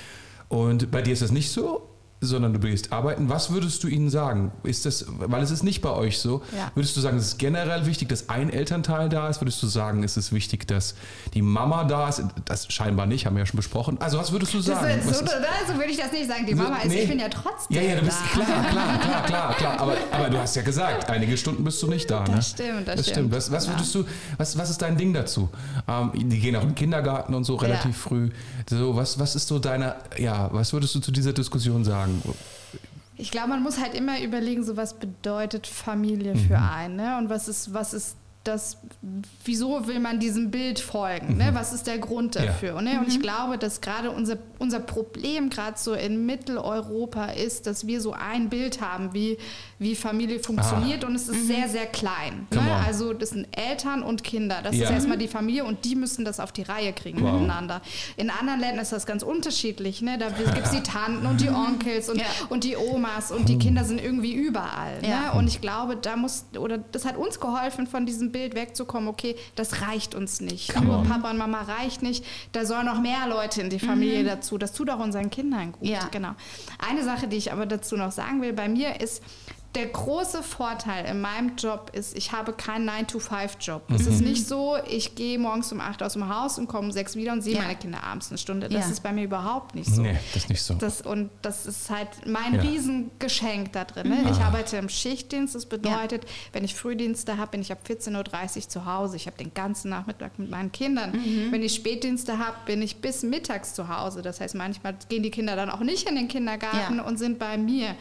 Und 0.47 0.89
bei 0.91 1.01
dir 1.01 1.13
ist 1.13 1.21
das 1.21 1.31
nicht 1.31 1.51
so, 1.51 1.88
sondern 2.21 2.53
du 2.53 2.59
gehst 2.59 2.91
arbeiten. 2.91 3.29
Was 3.29 3.49
würdest 3.51 3.81
du 3.83 3.87
ihnen 3.87 4.09
sagen? 4.09 4.51
Ist 4.63 4.85
das, 4.85 5.05
weil 5.07 5.41
es 5.41 5.51
ist 5.51 5.63
nicht 5.63 5.81
bei 5.81 5.91
euch 5.91 6.19
so, 6.19 6.41
Ja. 6.55 6.69
würdest 6.75 6.95
du 6.97 7.01
sagen, 7.01 7.17
es 7.17 7.27
ist 7.27 7.37
generell 7.39 7.85
wichtig, 7.85 8.09
dass 8.09 8.27
ein 8.29 8.49
Elternteil 8.49 9.07
da 9.07 9.29
ist? 9.29 9.39
Würdest 9.41 9.63
du 9.63 9.67
sagen, 9.67 10.03
es 10.03 10.17
ist 10.17 10.33
wichtig, 10.33 10.67
dass 10.67 10.95
die 11.33 11.41
Mama 11.41 11.85
da 11.85 12.09
ist? 12.09 12.23
Das 12.45 12.71
scheinbar 12.71 13.05
nicht, 13.05 13.25
haben 13.25 13.35
wir 13.35 13.41
ja 13.41 13.45
schon 13.45 13.55
besprochen. 13.57 13.97
Also 14.01 14.17
was 14.17 14.31
würdest 14.33 14.53
du 14.53 14.57
Das 14.57 14.65
sagen? 14.65 15.01
so, 15.03 15.09
oder? 15.21 15.29
so 15.67 15.73
würde 15.75 15.91
ich 15.91 15.97
das 15.97 16.11
nicht 16.11 16.27
sagen. 16.27 16.45
Die 16.45 16.53
So, 16.55 16.61
Mama 16.63 16.77
ist, 16.79 16.87
nee. 16.89 17.03
ich 17.03 17.09
bin 17.09 17.19
ja 17.19 17.29
trotzdem 17.29 17.77
ja, 17.77 17.83
ja, 17.83 17.95
du 17.95 18.05
bist 18.05 18.17
da. 18.35 18.43
klar, 18.43 18.63
klar, 18.69 18.99
klar, 18.99 19.23
klar, 19.25 19.53
klar. 19.55 19.79
Aber, 19.79 19.93
aber 20.11 20.29
du 20.29 20.37
hast 20.39 20.55
ja 20.57 20.61
gesagt, 20.61 21.09
einige 21.09 21.37
Stunden 21.37 21.63
bist 21.63 21.81
du 21.81 21.87
nicht 21.87 22.11
da. 22.11 22.25
Das 22.25 22.35
ne? 22.35 22.41
stimmt, 22.41 22.87
das 22.87 22.95
das 22.97 23.09
stimmt. 23.09 23.31
Was, 23.33 23.49
was 23.51 23.67
würdest 23.69 23.95
du, 23.95 24.03
was, 24.37 24.57
was 24.57 24.69
ist 24.69 24.81
dein 24.81 24.97
Ding 24.97 25.13
dazu? 25.13 25.47
Ähm, 25.87 26.11
die 26.15 26.39
gehen 26.39 26.55
auch 26.57 26.63
in 26.63 26.69
den 26.69 26.75
Kindergarten 26.75 27.33
und 27.33 27.45
so 27.45 27.55
relativ 27.55 27.95
Ja. 27.95 28.09
früh. 28.09 28.29
So, 28.69 28.95
was, 28.95 29.17
was 29.19 29.35
ist 29.35 29.47
so 29.47 29.57
deine, 29.59 29.95
ja, 30.17 30.49
was 30.51 30.73
würdest 30.73 30.93
du 30.95 30.99
zu 30.99 31.11
dieser 31.11 31.31
Diskussion 31.33 31.83
sagen? 31.85 32.08
Ich 33.17 33.31
glaube, 33.31 33.49
man 33.49 33.63
muss 33.63 33.79
halt 33.79 33.93
immer 33.95 34.21
überlegen, 34.21 34.63
so 34.63 34.77
was 34.77 34.93
bedeutet 34.93 35.67
Familie 35.67 36.35
für 36.35 36.57
Mhm. 36.57 36.69
einen, 36.73 36.95
ne? 36.95 37.17
Und 37.17 37.29
was 37.29 37.47
ist, 37.47 37.73
was 37.73 37.93
ist 37.93 38.15
das, 38.49 38.77
wieso 39.45 39.87
will 39.87 39.99
man 39.99 40.19
diesem 40.19 40.51
Bild 40.51 40.79
folgen, 40.79 41.37
ne? 41.37 41.49
Was 41.53 41.73
ist 41.73 41.87
der 41.87 41.97
Grund 41.99 42.35
Mhm. 42.35 42.41
Ja. 42.41 42.47
dafür? 42.47 42.81
Ne? 42.81 42.99
Und 42.99 43.07
ich 43.07 43.19
glaube, 43.21 43.57
dass 43.57 43.81
gerade 43.81 44.11
unser, 44.11 44.37
unser 44.59 44.79
Problem 44.79 45.49
gerade 45.49 45.77
so 45.77 45.93
in 45.93 46.25
Mitteleuropa 46.25 47.25
ist, 47.27 47.67
dass 47.67 47.87
wir 47.87 48.01
so 48.01 48.13
ein 48.13 48.49
Bild 48.49 48.81
haben, 48.81 49.13
wie, 49.13 49.37
wie 49.77 49.95
Familie 49.95 50.39
funktioniert 50.39 51.03
und 51.03 51.15
es 51.15 51.27
ist 51.29 51.47
sehr, 51.47 51.69
sehr 51.69 51.85
klein. 51.85 52.47
Ne? 52.53 52.59
Ah. 52.61 52.83
Also 52.85 53.13
das 53.13 53.29
sind 53.29 53.47
Eltern 53.57 54.03
und 54.03 54.23
Kinder. 54.23 54.59
Das 54.63 54.75
Ja. 54.75 54.85
ist 54.85 54.91
erstmal 54.91 55.17
die 55.17 55.27
Familie 55.27 55.63
und 55.65 55.85
die 55.85 55.95
müssen 55.95 56.25
das 56.25 56.39
auf 56.39 56.51
die 56.51 56.63
Reihe 56.63 56.91
kriegen 56.93 57.21
Wow. 57.21 57.33
miteinander. 57.33 57.81
In 58.17 58.29
anderen 58.29 58.59
Ländern 58.59 58.81
ist 58.81 58.91
das 58.91 59.05
ganz 59.05 59.23
unterschiedlich. 59.23 60.01
Ne? 60.01 60.17
Da 60.17 60.29
gibt 60.29 60.57
es 60.63 60.71
die 60.71 60.81
Tanten 60.83 61.25
und 61.25 61.41
die 61.41 61.49
Onkels 61.49 62.09
und, 62.09 62.17
Ja. 62.17 62.25
und 62.49 62.63
die 62.63 62.75
Omas 62.75 63.31
und 63.31 63.47
die 63.47 63.57
Kinder 63.57 63.83
sind 63.83 64.01
irgendwie 64.03 64.33
überall. 64.33 64.99
Ja. 65.01 65.33
Ne? 65.33 65.39
Und 65.39 65.47
ich 65.47 65.61
glaube, 65.61 65.95
da 65.95 66.15
muss, 66.15 66.45
oder 66.57 66.77
das 66.77 67.05
hat 67.05 67.15
uns 67.17 67.39
geholfen, 67.39 67.87
von 67.87 68.05
diesem 68.05 68.31
Bild 68.31 68.38
Bild 68.39 68.55
wegzukommen, 68.55 69.09
okay, 69.09 69.35
das 69.55 69.81
reicht 69.81 70.15
uns 70.15 70.39
nicht. 70.39 70.73
Come 70.73 70.85
Nur 70.85 70.99
on. 70.99 71.07
Papa 71.09 71.29
und 71.29 71.37
Mama 71.37 71.61
reicht 71.61 72.01
nicht. 72.01 72.23
Da 72.53 72.65
sollen 72.65 72.85
noch 72.85 73.01
mehr 73.01 73.27
Leute 73.27 73.61
in 73.61 73.69
die 73.69 73.79
Familie 73.79 74.23
dazu. 74.23 74.57
Das 74.57 74.71
tut 74.71 74.89
auch 74.89 74.99
unseren 74.99 75.29
Kindern 75.29 75.73
gut. 75.73 75.85
Ja. 75.85 76.07
Genau. 76.11 76.31
Eine 76.77 77.03
Sache, 77.03 77.27
die 77.27 77.35
ich 77.35 77.51
aber 77.51 77.65
dazu 77.65 77.97
noch 77.97 78.13
sagen 78.13 78.41
will, 78.41 78.53
bei 78.53 78.69
mir 78.69 79.01
ist, 79.01 79.21
der 79.75 79.85
große 79.85 80.41
Vorteil 80.41 81.05
in 81.05 81.21
meinem 81.21 81.55
Job 81.55 81.91
ist, 81.93 82.17
ich 82.17 82.31
habe 82.31 82.53
keinen 82.53 82.89
9-to-5-Job. 82.89 83.83
Es 83.93 84.01
Mhm. 84.05 84.07
ist 84.13 84.21
nicht 84.21 84.47
so, 84.47 84.77
ich 84.89 85.13
gehe 85.13 85.37
morgens 85.37 85.71
um 85.71 85.79
8 85.79 86.01
aus 86.01 86.13
dem 86.13 86.27
Haus 86.27 86.57
und 86.57 86.67
komme 86.67 86.87
um 86.87 86.91
6 86.91 87.15
wieder 87.15 87.33
und 87.33 87.43
sehe 87.43 87.53
Ja. 87.55 87.61
meine 87.61 87.75
Kinder 87.75 88.03
abends 88.03 88.29
eine 88.29 88.39
Stunde. 88.39 88.67
Das 88.67 88.85
Ja. 88.85 88.91
ist 88.91 89.03
bei 89.03 89.11
mir 89.13 89.25
überhaupt 89.25 89.75
nicht 89.75 89.93
so. 89.93 90.01
Nee, 90.01 90.17
das 90.33 90.43
ist 90.43 90.49
nicht 90.49 90.63
so. 90.63 90.73
Das, 90.73 91.01
und 91.01 91.29
das 91.43 91.67
ist 91.67 91.89
halt 91.91 92.09
mein 92.25 92.55
Ja. 92.55 92.61
Riesengeschenk 92.61 93.71
da 93.73 93.85
drin. 93.85 94.09
Ne? 94.09 94.15
Mhm. 94.15 94.27
Ich 94.31 94.39
arbeite 94.39 94.77
im 94.77 94.89
Schichtdienst. 94.89 95.53
Das 95.53 95.65
bedeutet, 95.67 96.25
wenn 96.51 96.63
ich 96.63 96.73
Frühdienste 96.73 97.37
habe, 97.37 97.51
bin 97.51 97.61
ich 97.61 97.71
ab 97.71 97.79
14.30 97.87 98.63
Uhr 98.65 98.69
zu 98.69 98.85
Hause. 98.85 99.15
Ich 99.17 99.27
habe 99.27 99.37
den 99.37 99.53
ganzen 99.53 99.89
Nachmittag 99.89 100.39
mit 100.39 100.49
meinen 100.49 100.71
Kindern. 100.71 101.11
Mhm. 101.11 101.51
Wenn 101.51 101.61
ich 101.61 101.75
Spätdienste 101.75 102.39
habe, 102.39 102.55
bin 102.65 102.81
ich 102.81 102.97
bis 102.97 103.21
mittags 103.23 103.75
zu 103.75 103.87
Hause. 103.87 104.23
Das 104.23 104.39
heißt, 104.41 104.55
manchmal 104.55 104.95
gehen 105.09 105.21
die 105.23 105.31
Kinder 105.31 105.55
dann 105.55 105.69
auch 105.69 105.81
nicht 105.81 106.09
in 106.09 106.15
den 106.15 106.27
Kindergarten 106.27 106.95
Ja. 106.97 107.01
Mhm. 107.03 107.07
und 107.07 107.17
sind 107.19 107.37
bei 107.37 107.57
mir. 107.57 107.95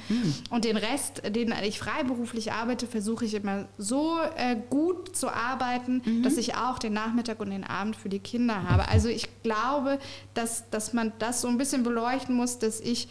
Und 0.51 0.65
den 0.65 0.79
Rest, 0.79 1.23
den 1.29 1.53
ich 1.67 1.79
freiberuflich 1.79 2.53
arbeite, 2.53 2.87
versuche 2.87 3.25
ich 3.25 3.35
immer 3.35 3.67
so 3.79 4.19
äh, 4.37 4.57
gut 4.71 5.17
zu 5.17 5.29
arbeiten, 5.29 6.03
Mhm. 6.05 6.23
dass 6.23 6.37
ich 6.37 6.55
auch 6.57 6.79
den 6.79 6.93
Nachmittag 6.93 7.41
und 7.41 7.51
den 7.51 7.65
Abend 7.65 7.97
für 7.97 8.09
die 8.09 8.19
Kinder 8.21 8.69
habe. 8.69 8.89
Also 8.89 9.09
ich 9.09 9.29
glaube, 9.43 9.99
dass, 10.35 10.69
dass 10.71 10.93
man 10.93 11.13
das 11.19 11.41
so 11.41 11.49
ein 11.49 11.59
bisschen 11.59 11.83
beleuchten 11.83 12.35
muss, 12.35 12.59
dass 12.59 12.81
ich 12.81 13.09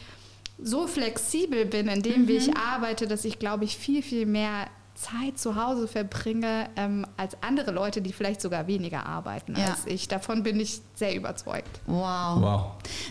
so 0.59 0.87
flexibel 0.87 1.65
bin 1.65 1.87
in 1.87 2.01
dem, 2.01 2.27
wie 2.27 2.37
ich 2.37 2.55
arbeite, 2.57 3.07
dass 3.07 3.25
ich, 3.25 3.37
glaube 3.37 3.63
ich, 3.65 3.77
viel, 3.77 4.01
viel 4.01 4.25
mehr 4.25 4.67
Zeit 4.97 5.37
zu 5.37 5.55
Hause 5.55 5.87
verbringe 5.87 6.69
ähm, 6.75 7.05
als 7.17 7.37
andere 7.41 7.71
Leute, 7.71 8.01
die 8.01 8.11
vielleicht 8.11 8.41
sogar 8.41 8.65
weniger 8.67 9.05
arbeiten 9.05 9.55
Ja. 9.55 9.67
als 9.67 9.85
ich. 9.85 10.07
Davon 10.07 10.41
bin 10.43 10.59
ich 10.59 10.81
sehr 10.95 11.15
überzeugt. 11.15 11.69
Wow. 11.85 12.41
Wow. 12.41 12.61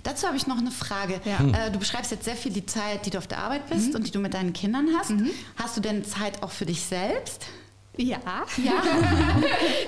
Dazu 0.03 0.27
habe 0.27 0.37
ich 0.37 0.47
noch 0.47 0.59
eine 0.59 0.73
Frage. 0.73 1.21
Ja. 1.25 1.39
Hm. 1.39 1.55
Äh, 1.55 1.71
du 1.71 1.79
beschreibst 1.79 2.11
jetzt 2.11 2.25
sehr 2.25 2.37
viel 2.37 2.53
die 2.53 2.67
Zeit, 2.67 3.07
die 3.07 3.11
du 3.11 3.19
auf 3.19 3.29
der 3.29 3.39
Arbeit 3.39 3.69
bist 3.71 3.95
und 3.95 4.07
die 4.07 4.11
du 4.11 4.19
mit 4.19 4.35
deinen 4.35 4.53
Kindern 4.53 4.89
hast. 4.99 5.11
Mhm. 5.11 5.31
Hast 5.57 5.77
du 5.77 5.81
denn 5.81 6.05
Zeit 6.05 6.43
auch 6.43 6.51
für 6.51 6.67
dich 6.67 6.83
selbst? 6.83 7.47
Ja. 7.97 8.19
Ja. 8.63 8.73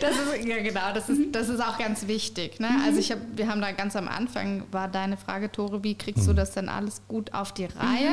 Das 0.01 0.13
ist, 0.13 0.47
ja, 0.47 0.63
genau, 0.63 0.93
das 0.95 1.09
ist, 1.09 1.35
das 1.35 1.49
ist 1.49 1.61
auch 1.61 1.77
ganz 1.77 2.07
wichtig. 2.07 2.61
Ne? 2.61 2.69
Also 2.85 3.01
ich 3.01 3.11
hab, 3.11 3.19
wir 3.35 3.49
haben 3.49 3.61
da 3.61 3.73
ganz 3.73 3.97
am 3.97 4.07
Anfang, 4.07 4.63
war 4.71 4.87
deine 4.87 5.17
Frage, 5.17 5.51
Tore, 5.51 5.83
wie 5.83 5.97
kriegst 5.97 6.27
du 6.27 6.33
das 6.33 6.53
denn 6.53 6.69
alles 6.69 7.03
gut 7.09 7.35
auf 7.35 7.53
die 7.53 7.65
Reihe? 7.65 8.13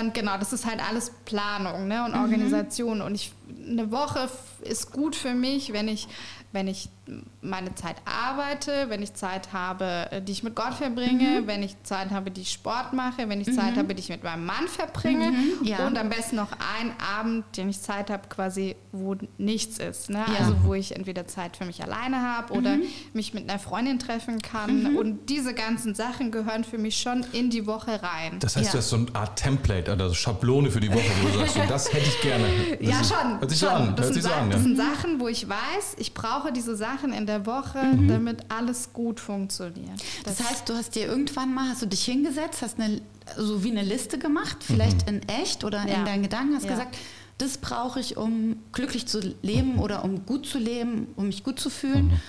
Und 0.00 0.14
genau, 0.14 0.38
das 0.38 0.52
ist 0.52 0.64
halt 0.64 0.80
alles 0.86 1.10
Planung 1.24 1.88
ne? 1.88 2.04
und 2.04 2.14
Organisation. 2.14 3.00
Und 3.02 3.14
ich, 3.16 3.32
eine 3.68 3.90
Woche 3.90 4.28
ist 4.62 4.92
gut 4.92 5.16
für 5.16 5.34
mich, 5.34 5.72
wenn 5.72 5.88
ich, 5.88 6.08
wenn 6.52 6.68
ich 6.68 6.88
meine 7.40 7.74
Zeit 7.74 7.96
arbeite, 8.04 8.86
wenn 8.88 9.02
ich 9.02 9.14
Zeit 9.14 9.52
habe, 9.52 10.06
äh, 10.10 10.22
die 10.22 10.32
ich 10.32 10.42
mit 10.44 10.54
Gott 10.54 10.74
verbringe, 10.74 11.42
wenn 11.46 11.62
ich 11.62 11.74
Zeit 11.82 12.10
habe, 12.10 12.30
die 12.30 12.42
ich 12.42 12.52
Sport 12.52 12.92
mache, 12.92 13.28
wenn 13.28 13.40
ich 13.40 13.52
Zeit 13.52 13.76
habe, 13.76 13.94
die 13.94 14.00
ich 14.00 14.08
mit 14.08 14.22
meinem 14.22 14.46
Mann 14.46 14.68
verbringe 14.68 15.32
ja. 15.64 15.86
und 15.86 15.98
am 15.98 16.08
besten 16.08 16.36
noch 16.36 16.52
einen 16.78 16.92
Abend, 17.18 17.44
den 17.56 17.68
ich 17.68 17.80
Zeit 17.80 18.08
habe, 18.10 18.28
quasi, 18.28 18.76
wo 18.92 19.16
nichts 19.36 19.78
ist. 19.78 20.10
Ne? 20.10 20.18
Ja. 20.18 20.44
Also 20.44 20.56
wo 20.62 20.74
ich 20.74 20.94
entweder 20.94 21.26
Zeit 21.26 21.56
für 21.56 21.64
mich 21.64 21.82
alleine 21.82 22.22
habe 22.22 22.54
oder 22.54 22.76
mich 23.12 23.34
mit 23.34 23.50
einer 23.50 23.58
Freundin 23.58 23.98
treffen 23.98 24.40
kann. 24.40 24.96
Und 24.96 25.28
diese 25.28 25.54
ganzen 25.54 25.94
Sachen 25.94 26.30
gehören 26.30 26.62
für 26.62 26.78
mich 26.78 26.98
schon 26.98 27.26
in 27.32 27.50
die 27.50 27.66
Woche 27.66 28.00
rein. 28.02 28.38
Das 28.38 28.56
heißt, 28.56 28.66
Ja. 28.66 28.72
du 28.72 28.78
hast 28.78 28.90
so 28.90 28.96
eine 28.96 29.14
Art 29.14 29.36
Template, 29.36 29.90
also 29.90 30.14
Schablone 30.14 30.70
für 30.70 30.80
die 30.80 30.92
Woche, 30.92 31.10
wo 31.22 31.28
du 31.28 31.38
sagst, 31.38 31.54
so, 31.54 31.60
das 31.68 31.92
hätte 31.92 32.06
ich 32.06 32.20
gerne. 32.20 32.46
Das 32.80 32.88
ja, 32.88 33.04
schon. 33.04 33.41
Hört 33.42 33.50
sich 33.50 33.58
schon. 33.58 33.68
so 33.68 33.74
an. 33.74 33.96
Das, 33.96 34.04
Hört 34.06 34.14
sind, 34.14 34.22
sich 34.22 34.32
so 34.32 34.38
an, 34.38 34.50
das 34.50 34.62
sind 34.62 34.76
Sachen, 34.76 35.20
wo 35.20 35.26
ich 35.28 35.48
weiß, 35.48 35.96
ich 35.98 36.14
brauche 36.14 36.52
diese 36.52 36.76
Sachen 36.76 37.12
in 37.12 37.26
der 37.26 37.44
Woche, 37.44 37.98
damit 38.06 38.38
alles 38.48 38.92
gut 38.92 39.18
funktioniert. 39.18 40.00
Das 40.24 40.38
heißt, 40.48 40.68
du 40.68 40.74
hast 40.74 40.94
dir 40.94 41.06
irgendwann 41.06 41.52
mal, 41.52 41.68
hast 41.70 41.82
du 41.82 41.86
dich 41.86 42.04
hingesetzt, 42.04 42.62
hast 42.62 42.78
eine, 42.78 43.00
so 43.36 43.64
wie 43.64 43.72
eine 43.72 43.82
Liste 43.82 44.16
gemacht, 44.18 44.58
vielleicht 44.60 45.08
in 45.08 45.28
echt 45.28 45.64
oder 45.64 45.78
Ja. 45.88 45.96
in 45.96 46.04
deinen 46.04 46.22
Gedanken, 46.22 46.54
hast 46.54 46.64
Ja. 46.64 46.70
gesagt, 46.70 46.96
das 47.38 47.58
brauche 47.58 47.98
ich, 47.98 48.16
um 48.16 48.56
glücklich 48.70 49.08
zu 49.08 49.18
leben 49.42 49.80
oder 49.80 50.04
um 50.04 50.24
gut 50.24 50.46
zu 50.46 50.58
leben, 50.58 51.08
um 51.16 51.26
mich 51.26 51.42
gut 51.42 51.58
zu 51.58 51.68
fühlen. 51.70 52.20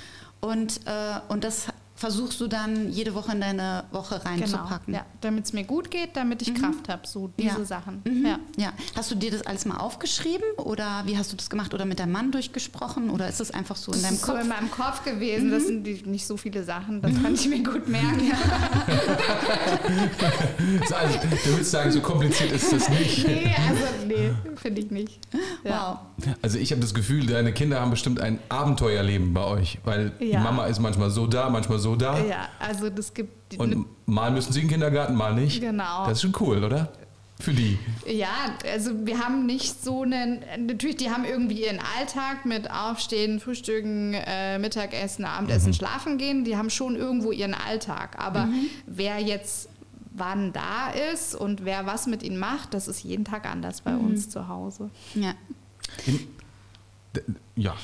Und, 0.42 0.82
äh, 0.88 1.20
und 1.30 1.44
das 1.44 1.68
versuchst 1.96 2.42
du 2.42 2.48
dann 2.48 2.92
jede 2.92 3.14
Woche 3.14 3.32
in 3.34 3.42
deine 3.42 3.84
Woche 3.92 4.20
genau. 4.20 4.30
reinzupacken. 4.30 4.94
Ja, 4.94 5.06
damit 5.22 5.46
es 5.46 5.54
mir 5.54 5.64
gut 5.64 5.92
geht, 5.92 6.16
damit 6.18 6.42
ich 6.42 6.54
Kraft 6.56 6.90
habe. 6.90 7.06
So 7.08 7.30
diese 7.38 7.60
Ja. 7.60 7.66
Sachen. 7.66 8.02
Mhm. 8.06 8.26
Ja. 8.26 8.40
Ja. 8.58 8.74
Hast 8.96 9.12
du 9.12 9.16
dir 9.16 9.32
das 9.32 9.46
alles 9.46 9.66
mal 9.66 9.78
aufgeschrieben 9.78 10.44
oder 10.58 11.04
wie 11.06 11.18
hast 11.18 11.32
du 11.32 11.38
das 11.38 11.50
gemacht 11.50 11.74
oder 11.74 11.86
mit 11.86 12.00
deinem 12.00 12.12
Mann 12.14 12.32
durchgesprochen 12.32 13.10
oder 13.10 13.28
ist 13.30 13.40
das 13.40 13.52
einfach 13.52 13.76
so 13.76 13.92
in 13.92 14.02
Das 14.02 14.04
deinem 14.04 14.14
ist 14.16 14.26
so 14.26 14.32
Kopf? 14.34 14.42
in 14.42 14.48
meinem 14.48 14.72
Kopf 14.72 15.04
gewesen. 15.04 15.52
Das 15.52 15.68
sind 15.68 15.84
die, 15.86 16.02
nicht 16.06 16.26
so 16.26 16.36
viele 16.38 16.64
Sachen. 16.64 17.02
Das 17.02 17.12
kann 17.22 17.34
ich 17.36 17.48
mir 17.48 17.62
gut 17.64 17.88
merken. 17.88 18.22
Also, 20.94 21.20
du 21.46 21.58
willst 21.58 21.72
sagen, 21.72 21.92
so 21.92 22.02
kompliziert 22.02 22.52
ist 22.52 22.72
das 22.72 22.90
nicht. 22.90 23.28
nee, 23.28 23.54
also 23.68 23.84
nee, 24.08 24.32
finde 24.56 24.82
ich 24.82 24.92
nicht. 24.92 25.20
Wow. 25.64 25.98
Also 26.42 26.58
ich 26.60 26.72
habe 26.72 26.82
das 26.82 26.94
Gefühl, 26.94 27.26
deine 27.26 27.54
Kinder 27.54 27.82
haben 27.82 27.92
bestimmt 27.92 28.20
ein 28.20 28.40
Abenteuerleben 28.50 29.34
bei 29.34 29.44
euch, 29.44 29.80
weil 29.84 30.12
die 30.20 30.28
Ja. 30.32 30.40
Mama 30.42 30.66
ist 30.68 30.80
manchmal 30.80 31.10
so 31.10 31.28
da, 31.28 31.50
manchmal 31.50 31.80
so 31.80 31.93
da. 31.96 32.20
Ja, 32.26 32.50
also 32.60 32.90
das 32.90 33.14
gibt 33.14 33.58
Und 33.60 33.86
mal 34.06 34.32
müssen 34.32 34.52
sie 34.54 34.60
in 34.62 34.66
den 34.68 34.72
Kindergarten, 34.72 35.16
mal 35.16 35.34
nicht. 35.36 35.62
Genau. 35.62 36.06
Das 36.06 36.14
ist 36.14 36.22
schon 36.22 36.34
cool, 36.40 36.64
oder? 36.64 36.92
Für 37.40 37.52
die. 37.54 37.78
Ja, 38.08 38.30
also 38.72 38.92
wir 39.06 39.20
haben 39.20 39.46
nicht 39.46 39.84
so 39.84 40.04
einen, 40.04 40.42
natürlich, 40.60 40.98
die 40.98 41.10
haben 41.10 41.26
irgendwie 41.26 41.66
ihren 41.66 41.80
Alltag 41.98 42.46
mit 42.46 42.70
Aufstehen, 42.72 43.40
Frühstücken, 43.40 44.14
äh, 44.14 44.60
Mittagessen, 44.60 45.26
Abendessen, 45.26 45.70
Mhm. 45.70 45.74
Schlafen 45.74 46.18
gehen. 46.18 46.46
Die 46.46 46.56
haben 46.56 46.70
schon 46.70 46.96
irgendwo 46.96 47.32
ihren 47.32 47.54
Alltag. 47.54 48.16
Aber 48.20 48.48
wer 48.86 49.20
jetzt 49.20 49.68
wann 50.16 50.54
da 50.54 50.92
ist 51.12 51.34
und 51.34 51.66
wer 51.66 51.88
was 51.88 52.06
mit 52.06 52.22
ihnen 52.22 52.38
macht, 52.38 52.74
das 52.76 52.88
ist 52.88 53.04
jeden 53.04 53.26
Tag 53.26 53.46
anders 53.50 53.82
bei 53.82 53.92
Mhm. 53.92 54.06
uns 54.06 54.30
zu 54.30 54.48
Hause. 54.48 54.92
Ja. 55.16 55.34
In, 56.06 56.20
ja. 57.56 57.76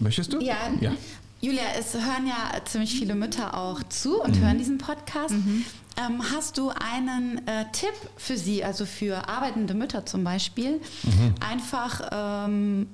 Möchtest 0.00 0.32
du? 0.32 0.40
Ja. 0.40 0.56
ja. 0.80 0.92
Julia, 1.40 1.62
es 1.78 1.94
hören 1.94 2.26
ja 2.26 2.64
ziemlich 2.64 2.98
viele 2.98 3.14
Mütter 3.14 3.56
auch 3.56 3.82
zu 3.84 4.10
Mhm. 4.10 4.20
und 4.20 4.38
hören 4.40 4.58
diesen 4.58 4.78
Podcast. 4.78 5.34
Ähm, 5.34 6.22
hast 6.34 6.58
du 6.58 6.70
einen 6.70 7.46
äh, 7.46 7.64
Tipp 7.72 7.92
für 8.16 8.36
sie, 8.36 8.64
also 8.64 8.84
für 8.86 9.28
arbeitende 9.28 9.74
Mütter 9.74 10.04
zum 10.06 10.24
Beispiel? 10.24 10.80
Mhm. 11.02 11.34
Einfach, 11.40 12.08
ähm, 12.12 12.88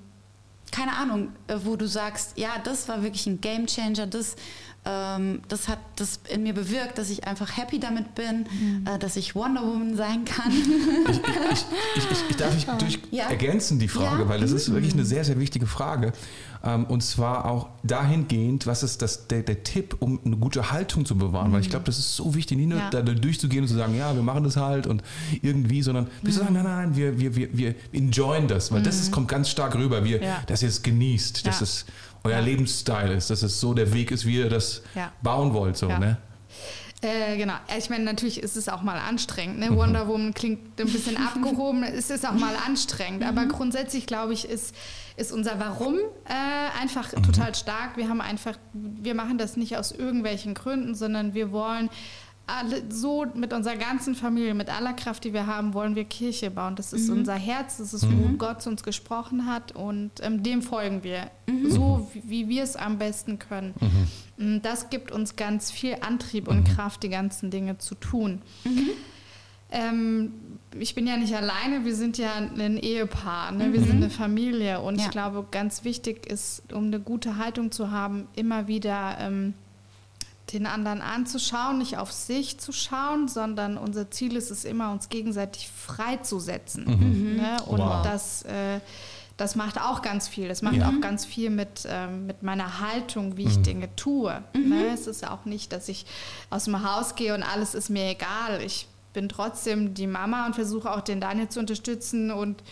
keine 0.70 0.96
Ahnung, 0.96 1.33
äh, 1.48 1.57
wo 1.64 1.76
du 1.76 1.87
sagst, 1.87 2.38
ja, 2.38 2.50
das 2.62 2.88
war 2.88 3.02
wirklich 3.02 3.26
ein 3.26 3.40
Game 3.40 3.66
Changer, 3.66 4.07
das, 4.07 4.37
das 4.84 5.68
hat 5.68 5.78
das 5.96 6.18
in 6.28 6.42
mir 6.42 6.54
bewirkt, 6.54 6.98
dass 6.98 7.08
ich 7.08 7.24
einfach 7.24 7.56
happy 7.56 7.78
damit 7.78 8.16
bin, 8.16 8.46
Mhm. 8.50 8.86
äh, 8.86 8.98
dass 8.98 9.14
ich 9.16 9.34
Wonder 9.36 9.62
Woman 9.62 9.96
sein 9.96 10.24
kann. 10.24 10.50
Ich, 10.50 11.18
ich, 11.96 12.10
ich, 12.10 12.30
ich 12.30 12.36
darf 12.36 12.56
ich 12.56 12.64
durch 12.64 12.98
Ja. 13.12 13.24
ergänzen 13.30 13.78
die 13.78 13.86
Frage, 13.88 14.22
Ja. 14.24 14.28
weil 14.28 14.40
das 14.40 14.50
ist 14.50 14.72
wirklich 14.72 14.92
eine 14.94 15.04
sehr, 15.04 15.24
sehr 15.24 15.38
wichtige 15.38 15.66
Frage. 15.66 16.12
Ähm, 16.64 16.84
und 16.86 17.02
zwar 17.02 17.44
auch 17.44 17.68
dahingehend, 17.84 18.66
was 18.66 18.82
ist 18.82 19.02
das, 19.02 19.26
der, 19.28 19.42
der 19.42 19.62
Tipp, 19.62 19.96
um 20.00 20.18
eine 20.24 20.36
gute 20.36 20.70
Haltung 20.72 21.04
zu 21.06 21.16
bewahren? 21.16 21.52
Weil 21.52 21.60
ich 21.60 21.70
glaube, 21.70 21.84
das 21.84 21.98
ist 21.98 22.16
so 22.16 22.34
wichtig, 22.34 22.56
nicht 22.58 22.68
nur 22.68 22.78
Ja. 22.78 22.90
da 22.90 23.02
durchzugehen 23.02 23.62
und 23.62 23.68
zu 23.68 23.74
sagen, 23.74 23.96
ja, 23.96 24.14
wir 24.14 24.22
machen 24.22 24.42
das 24.44 24.56
halt 24.56 24.86
und 24.88 25.02
irgendwie, 25.42 25.82
sondern 25.82 26.08
wir 26.22 26.32
sagen, 26.32 26.54
nein, 26.54 26.64
nein, 26.64 26.96
wir, 26.96 27.18
wir, 27.20 27.36
wir, 27.36 27.48
wir 27.56 27.74
enjoyen 27.92 28.48
das, 28.48 28.72
weil 28.72 28.82
das 28.82 28.98
ist, 29.00 29.12
kommt 29.12 29.28
ganz 29.28 29.48
stark 29.48 29.74
rüber, 29.76 30.04
wir, 30.04 30.22
Ja. 30.22 30.42
dass 30.46 30.62
ihr 30.62 30.68
es 30.68 30.82
genießt, 30.82 31.46
dass 31.46 31.60
Ja. 31.60 31.64
es 31.64 31.84
euer 32.24 32.40
Lebensstil 32.40 33.12
ist, 33.16 33.30
dass 33.30 33.42
es 33.42 33.61
so 33.61 33.74
der 33.74 33.92
Weg 33.92 34.11
ist, 34.11 34.24
wie 34.26 34.37
ihr 34.38 34.48
das 34.48 34.82
bauen 35.22 35.52
wollt. 35.54 35.76
So, 35.76 35.88
Ja. 35.88 35.98
ne? 35.98 36.16
Äh, 37.04 37.37
genau. 37.37 37.54
Ich 37.76 37.90
meine, 37.90 38.04
natürlich 38.04 38.40
ist 38.40 38.56
es 38.56 38.68
auch 38.68 38.82
mal 38.82 38.96
anstrengend. 38.96 39.58
Mhm. 39.58 39.64
Ne? 39.70 39.76
Wonder 39.76 40.06
Woman 40.06 40.32
klingt 40.35 40.80
ein 40.80 40.87
bisschen 40.87 41.16
abgehoben. 41.16 41.82
Es 41.82 42.11
ist 42.11 42.24
auch 42.24 42.32
mal 42.35 42.54
anstrengend. 42.64 43.22
Mhm. 43.22 43.26
Aber 43.26 43.46
grundsätzlich, 43.46 44.06
glaube 44.06 44.35
ich, 44.35 44.48
ist, 44.48 44.72
ist 45.16 45.32
unser 45.32 45.58
Warum 45.58 45.96
äh, 45.96 46.80
einfach 46.80 47.12
Mhm. 47.12 47.24
total 47.24 47.56
stark. 47.56 47.96
Wir 47.96 48.08
haben 48.08 48.20
einfach, 48.20 48.56
wir 48.72 49.14
machen 49.16 49.37
das 49.37 49.56
nicht 49.56 49.76
aus 49.76 49.90
irgendwelchen 49.90 50.54
Gründen, 50.54 50.94
sondern 50.94 51.35
wir 51.35 51.50
wollen 51.50 51.90
alle, 52.46 52.83
so 52.90 53.24
mit 53.35 53.52
unserer 53.52 53.76
ganzen 53.76 54.14
Familie, 54.14 54.52
mit 54.55 54.68
aller 54.68 54.92
Kraft, 54.92 55.24
die 55.24 55.33
wir 55.33 55.46
haben, 55.46 55.74
wollen 55.74 55.94
wir 55.94 56.05
Kirche 56.05 56.50
bauen. 56.50 56.74
Das 56.76 56.92
ist 56.92 57.09
unser 57.09 57.35
Herz, 57.35 57.76
das 57.78 57.94
ist, 57.94 58.07
wo 58.11 58.28
Gott 58.37 58.62
zu 58.62 58.68
uns 58.70 58.83
gesprochen 58.83 59.46
hat 59.46 59.72
und 59.72 60.11
ähm, 60.20 60.42
dem 60.42 60.61
folgen 60.62 61.02
wir, 61.05 61.31
so 61.68 62.09
wie, 62.12 62.22
wie 62.28 62.48
wir 62.48 62.62
es 62.62 62.76
am 62.76 62.98
besten 62.98 63.38
können. 63.38 63.74
Mm, 64.37 64.59
Das 64.62 64.90
gibt 64.90 65.12
uns 65.12 65.37
ganz 65.37 65.70
viel 65.70 65.96
Antrieb 66.00 66.48
und 66.48 66.64
Kraft, 66.64 67.02
die 67.02 67.09
ganzen 67.11 67.50
Dinge 67.50 67.78
zu 67.78 67.94
tun. 67.94 68.42
Ähm, 69.74 70.33
ich 70.78 70.94
bin 70.94 71.07
ja 71.07 71.16
nicht 71.16 71.35
alleine, 71.35 71.85
wir 71.87 71.94
sind 71.94 72.18
ja 72.18 72.33
ein 72.35 72.76
Ehepaar, 72.76 73.52
ne? 73.52 73.72
wir 73.72 73.81
sind 73.81 73.96
eine 73.96 74.11
Familie 74.11 74.81
und 74.81 74.98
Ja. 74.98 75.05
ich 75.07 75.11
glaube, 75.11 75.46
ganz 75.50 75.85
wichtig 75.85 76.26
ist, 76.26 76.70
um 76.74 76.87
eine 76.87 77.00
gute 77.00 77.38
Haltung 77.38 77.70
zu 77.70 77.90
haben, 77.90 78.28
immer 78.37 78.66
wieder 78.68 79.16
ähm, 79.20 79.55
den 80.52 80.66
anderen 80.66 81.00
anzuschauen, 81.00 81.78
nicht 81.78 81.96
auf 81.98 82.12
sich 82.12 82.59
zu 82.59 82.72
schauen, 82.72 83.28
sondern 83.28 83.78
unser 83.78 84.11
Ziel 84.11 84.37
ist 84.37 84.50
es 84.50 84.64
immer, 84.64 84.90
uns 84.92 85.09
gegenseitig 85.09 85.68
freizusetzen. 85.68 87.37
Ne? 87.37 87.62
Und 87.66 87.78
Wow. 87.81 88.02
das, 88.02 88.42
äh, 88.42 88.81
das 89.37 89.57
macht 89.57 89.81
auch 89.81 90.02
ganz 90.02 90.28
viel. 90.28 90.48
Das 90.48 90.61
macht 90.62 90.83
auch 90.83 91.00
ganz 91.00 91.24
viel 91.24 91.48
mit, 91.50 91.87
ähm, 91.88 92.26
mit 92.26 92.42
meiner 92.42 92.81
Haltung, 92.81 93.37
wie 93.37 93.44
ich 93.44 93.59
Mhm. 93.59 93.62
Dinge 93.62 93.96
tue. 93.96 94.42
Ne? 94.52 94.88
Es 94.92 95.07
ist 95.07 95.26
auch 95.26 95.44
nicht, 95.46 95.72
dass 95.72 95.88
ich 95.88 96.05
aus 96.50 96.64
dem 96.64 96.83
Haus 96.85 97.14
gehe 97.14 97.35
und 97.35 97.42
alles 97.42 97.74
ist 97.74 97.88
mir 97.88 98.11
egal. 98.11 98.61
Ich 98.64 98.88
bin 99.12 99.29
trotzdem 99.29 99.94
die 99.94 100.07
Mama 100.07 100.46
und 100.46 100.55
versuche 100.55 100.90
auch 100.90 101.01
den 101.03 101.20
Daniel 101.20 101.48
zu 101.48 101.61
unterstützen 101.61 102.31
und 102.31 102.62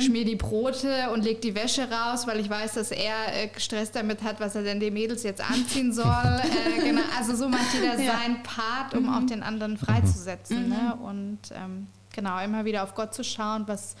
schmier 0.00 0.24
die 0.24 0.36
Brote 0.36 1.10
und 1.12 1.22
leg 1.24 1.40
die 1.42 1.54
Wäsche 1.54 1.88
raus, 1.90 2.26
weil 2.26 2.40
ich 2.40 2.48
weiß, 2.48 2.74
dass 2.74 2.90
er 2.92 3.14
äh, 3.34 3.48
Stress 3.58 3.90
damit 3.92 4.22
hat, 4.22 4.40
was 4.40 4.54
er 4.54 4.62
denn 4.62 4.80
den 4.80 4.94
Mädels 4.94 5.22
jetzt 5.22 5.40
anziehen 5.48 5.92
soll. 5.92 6.06
äh, 6.78 6.80
genau. 6.82 7.02
Also 7.18 7.34
so 7.36 7.48
macht 7.48 7.74
jeder 7.74 7.98
Ja. 8.00 8.12
seinen 8.18 8.42
Part, 8.42 8.94
um 8.94 9.08
auch 9.08 9.26
den 9.26 9.42
anderen 9.42 9.76
freizusetzen. 9.76 10.68
Ne? 10.68 10.96
Und 11.02 11.38
ähm, 11.54 11.86
genau, 12.14 12.38
immer 12.42 12.64
wieder 12.64 12.82
auf 12.82 12.94
Gott 12.94 13.12
zu 13.14 13.22
schauen, 13.24 13.64
was 13.66 13.96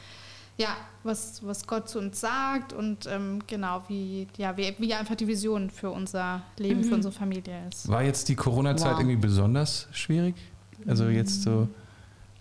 ja, 0.58 0.68
was, 1.02 1.44
was 1.46 1.66
Gott 1.66 1.86
zu 1.86 1.98
uns 1.98 2.18
sagt 2.18 2.72
und 2.72 3.04
ähm, 3.06 3.40
genau, 3.46 3.82
wie, 3.88 4.26
ja, 4.38 4.56
wie, 4.56 4.74
wie 4.78 4.94
einfach 4.94 5.14
die 5.14 5.28
Vision 5.28 5.68
für 5.68 5.90
unser 5.90 6.40
Leben, 6.56 6.82
für 6.82 6.94
unsere 6.94 7.12
Familie 7.12 7.68
ist. 7.68 7.86
War 7.88 8.02
jetzt 8.02 8.30
die 8.30 8.36
Corona-Zeit 8.36 8.92
Wow. 8.94 9.00
irgendwie 9.00 9.16
besonders 9.16 9.86
schwierig? 9.92 10.34
Also 10.86 11.08
jetzt 11.08 11.42
so, 11.42 11.68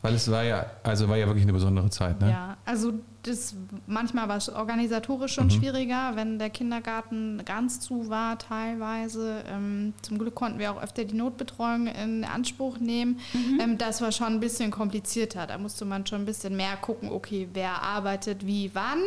weil 0.01 0.13
es 0.15 0.29
war 0.29 0.43
ja, 0.43 0.65
also 0.83 1.09
war 1.09 1.17
ja 1.17 1.25
wirklich 1.27 1.43
eine 1.43 1.53
besondere 1.53 1.89
Zeit, 1.89 2.19
ne? 2.21 2.29
Ja, 2.29 2.57
also 2.65 2.93
das 3.27 3.55
manchmal 3.87 4.27
war 4.27 4.37
es 4.37 4.49
organisatorisch 4.49 5.33
schon 5.33 5.49
schwieriger, 5.49 6.11
wenn 6.15 6.37
der 6.39 6.49
Kindergarten 6.49 7.41
ganz 7.45 7.79
zu 7.79 8.09
war 8.09 8.37
teilweise. 8.37 9.43
Ähm, 9.47 9.93
zum 10.01 10.17
Glück 10.19 10.35
konnten 10.35 10.59
wir 10.59 10.71
auch 10.71 10.81
öfter 10.81 11.03
die 11.05 11.15
Notbetreuung 11.15 11.87
in 11.87 12.23
Anspruch 12.23 12.77
nehmen. 12.79 13.19
Ähm, 13.59 13.77
das 13.77 14.01
war 14.01 14.11
schon 14.11 14.27
ein 14.27 14.39
bisschen 14.39 14.71
komplizierter. 14.71 15.47
Da 15.47 15.57
musste 15.57 15.85
man 15.85 16.05
schon 16.05 16.21
ein 16.21 16.25
bisschen 16.25 16.55
mehr 16.55 16.75
gucken, 16.81 17.09
okay, 17.11 17.47
wer 17.53 17.81
arbeitet 17.81 18.45
wie 18.45 18.71
wann. 18.73 18.99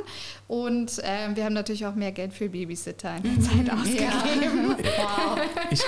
Und 0.46 1.00
ähm, 1.04 1.36
wir 1.36 1.44
haben 1.44 1.54
natürlich 1.54 1.86
auch 1.86 1.94
mehr 1.94 2.12
Geld 2.12 2.32
für 2.32 2.48
Babysitter 2.48 3.16
in 3.16 3.22
der 3.22 3.40
Zeit 3.40 3.70
ausgegeben. 3.72 4.76
Wow. 4.98 5.38
Ich, 5.70 5.82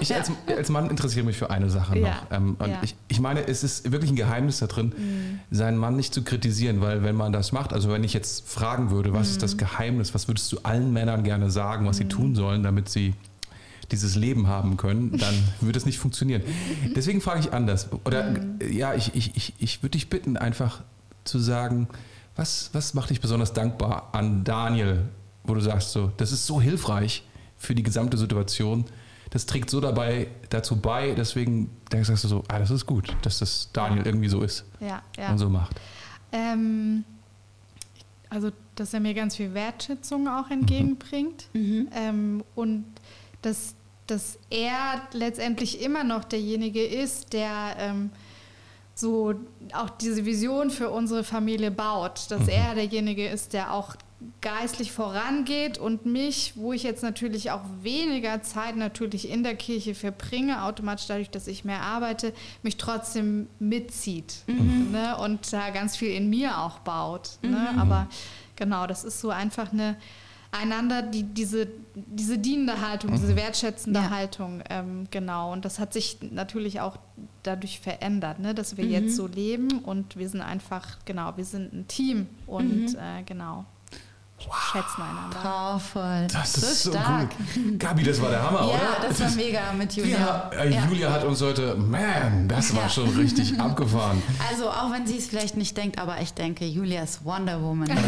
ich 0.00 0.14
als, 0.14 0.30
als 0.46 0.68
Mann 0.68 0.90
interessiere 0.90 1.24
mich 1.24 1.36
für 1.36 1.50
eine 1.50 1.70
Sache 1.70 1.96
noch. 1.98 2.06
Ja. 2.08 2.22
Ähm, 2.30 2.56
und 2.58 2.68
Ja. 2.68 2.76
Mhm. 2.78 2.82
ich, 2.82 2.96
ich 3.08 3.20
meine, 3.20 3.46
es 3.46 3.62
ist 3.62 3.90
wirklich 3.90 4.10
ein 4.10 4.16
Geheimnis 4.16 4.58
da 4.58 4.66
drin, 4.66 5.40
seinen 5.50 5.76
Mann 5.76 5.96
nicht 5.96 6.12
zu 6.14 6.22
kritisieren, 6.24 6.80
weil 6.80 7.02
wenn 7.02 7.14
man 7.16 7.32
das 7.32 7.52
macht, 7.52 7.67
also 7.72 7.90
wenn 7.90 8.04
ich 8.04 8.12
jetzt 8.14 8.48
fragen 8.48 8.90
würde, 8.90 9.12
was 9.12 9.30
ist 9.30 9.42
das 9.42 9.54
Mhm. 9.54 9.58
Geheimnis, 9.58 10.14
was 10.14 10.28
würdest 10.28 10.50
du 10.52 10.58
allen 10.62 10.92
Männern 10.92 11.24
gerne 11.24 11.50
sagen, 11.50 11.86
was 11.86 11.96
sie 11.98 12.06
tun 12.06 12.34
sollen, 12.34 12.62
damit 12.62 12.88
sie 12.88 13.14
dieses 13.90 14.16
Leben 14.16 14.46
haben 14.48 14.76
können, 14.76 15.16
dann 15.16 15.34
würde 15.60 15.78
es 15.78 15.86
nicht 15.86 15.98
funktionieren. 15.98 16.42
Deswegen 16.94 17.20
frage 17.20 17.40
ich 17.40 17.52
anders. 17.52 17.88
Oder 18.04 18.30
Mhm. 18.30 18.58
ja, 18.70 18.94
ich, 18.94 19.14
ich, 19.14 19.34
ich, 19.36 19.54
ich 19.58 19.82
würde 19.82 19.92
dich 19.92 20.10
bitten, 20.10 20.36
einfach 20.36 20.82
zu 21.24 21.38
sagen, 21.38 21.88
was, 22.36 22.70
was 22.72 22.94
macht 22.94 23.10
dich 23.10 23.20
besonders 23.20 23.52
dankbar 23.52 24.10
an 24.12 24.44
Daniel, 24.44 25.08
wo 25.44 25.54
du 25.54 25.60
sagst, 25.60 25.92
so, 25.92 26.12
das 26.18 26.32
ist 26.32 26.46
so 26.46 26.60
hilfreich 26.60 27.24
für 27.56 27.74
die 27.74 27.82
gesamte 27.82 28.16
Situation. 28.18 28.84
Das 29.30 29.44
trägt 29.46 29.68
so 29.70 29.80
dabei 29.80 30.28
dazu 30.50 30.76
bei, 30.76 31.12
deswegen 31.14 31.70
sagst 32.02 32.24
du 32.24 32.28
so, 32.28 32.44
ah, 32.48 32.58
das 32.58 32.70
ist 32.70 32.86
gut, 32.86 33.14
dass 33.22 33.38
das 33.40 33.70
Daniel 33.72 34.06
irgendwie 34.06 34.28
so 34.28 34.42
ist 34.42 34.64
Ja, 34.80 35.02
ja. 35.18 35.30
und 35.30 35.38
so 35.38 35.48
macht. 35.50 35.78
Ähm, 36.32 37.04
also, 38.30 38.50
dass 38.74 38.94
er 38.94 39.00
mir 39.00 39.14
ganz 39.14 39.36
viel 39.36 39.54
Wertschätzung 39.54 40.28
auch 40.28 40.50
entgegenbringt. 40.50 41.48
Ähm, 41.92 42.44
und 42.54 42.84
dass, 43.42 43.74
dass 44.06 44.38
er 44.50 45.02
letztendlich 45.12 45.80
immer 45.80 46.04
noch 46.04 46.24
derjenige 46.24 46.84
ist, 46.84 47.32
der 47.32 47.76
ähm, 47.78 48.10
so 48.94 49.34
auch 49.72 49.90
diese 49.90 50.24
Vision 50.26 50.70
für 50.70 50.90
unsere 50.90 51.24
Familie 51.24 51.70
baut. 51.70 52.30
Dass 52.30 52.48
er 52.48 52.74
derjenige 52.74 53.28
ist, 53.28 53.52
der 53.52 53.72
auch 53.72 53.96
geistlich 54.40 54.90
vorangeht 54.92 55.78
und 55.78 56.04
mich, 56.04 56.54
wo 56.56 56.72
ich 56.72 56.82
jetzt 56.82 57.02
natürlich 57.02 57.50
auch 57.52 57.62
weniger 57.82 58.42
Zeit 58.42 58.76
natürlich 58.76 59.28
in 59.30 59.44
der 59.44 59.54
Kirche 59.54 59.94
verbringe, 59.94 60.64
automatisch 60.64 61.06
dadurch, 61.06 61.30
dass 61.30 61.46
ich 61.46 61.64
mehr 61.64 61.82
arbeite, 61.82 62.32
mich 62.62 62.76
trotzdem 62.76 63.48
mitzieht 63.60 64.42
ne? 64.46 65.16
und 65.18 65.52
da 65.52 65.70
ganz 65.70 65.96
viel 65.96 66.10
in 66.10 66.30
mir 66.30 66.58
auch 66.58 66.80
baut. 66.80 67.38
Ne? 67.42 67.74
Aber 67.78 68.08
genau, 68.56 68.86
das 68.86 69.04
ist 69.04 69.20
so 69.20 69.30
einfach 69.30 69.72
eine 69.72 69.96
einander 70.50 71.02
die, 71.02 71.24
diese, 71.24 71.68
diese 71.94 72.38
dienende 72.38 72.80
Haltung, 72.80 73.12
diese 73.12 73.36
wertschätzende 73.36 74.00
Ja. 74.00 74.10
Haltung, 74.10 74.62
ähm, 74.70 75.06
genau. 75.10 75.52
Und 75.52 75.64
das 75.64 75.78
hat 75.78 75.92
sich 75.92 76.18
natürlich 76.22 76.80
auch 76.80 76.96
dadurch 77.42 77.80
verändert, 77.80 78.38
ne? 78.38 78.54
dass 78.54 78.76
wir 78.76 78.84
jetzt 78.86 79.14
so 79.14 79.26
leben 79.26 79.80
und 79.80 80.16
wir 80.16 80.28
sind 80.28 80.40
einfach, 80.40 80.98
genau, 81.04 81.36
wir 81.36 81.44
sind 81.44 81.72
ein 81.72 81.86
Team 81.88 82.26
und 82.46 82.94
äh, 82.94 83.22
genau, 83.26 83.66
schätzen 84.40 85.02
einander. 85.02 85.36
Powerful. 85.42 86.26
Das 86.32 86.56
ist 86.56 86.82
so, 86.84 86.90
stark. 86.92 87.28
gut. 87.54 87.78
Gabi, 87.78 88.02
das 88.04 88.20
war 88.22 88.30
der 88.30 88.42
Hammer, 88.42 88.64
oder? 88.68 88.74
Ja, 88.74 89.08
das 89.08 89.20
war 89.20 89.30
mega 89.32 89.60
mit 89.76 89.92
Julia. 89.94 90.18
Ja, 90.18 90.50
äh, 90.62 90.70
Ja. 90.72 90.84
Julia 90.88 91.12
hat 91.12 91.24
uns 91.24 91.42
heute, 91.42 91.74
man, 91.74 92.46
das 92.48 92.74
war 92.74 92.84
Ja. 92.84 92.88
schon 92.88 93.08
richtig 93.16 93.58
abgefahren. 93.60 94.22
Also 94.50 94.70
auch 94.70 94.92
wenn 94.92 95.06
sie 95.06 95.18
es 95.18 95.26
vielleicht 95.26 95.56
nicht 95.56 95.76
denkt, 95.76 95.98
aber 95.98 96.20
ich 96.20 96.32
denke, 96.34 96.64
Julia 96.64 97.02
ist 97.02 97.24
Wonder 97.24 97.60
Woman. 97.62 97.88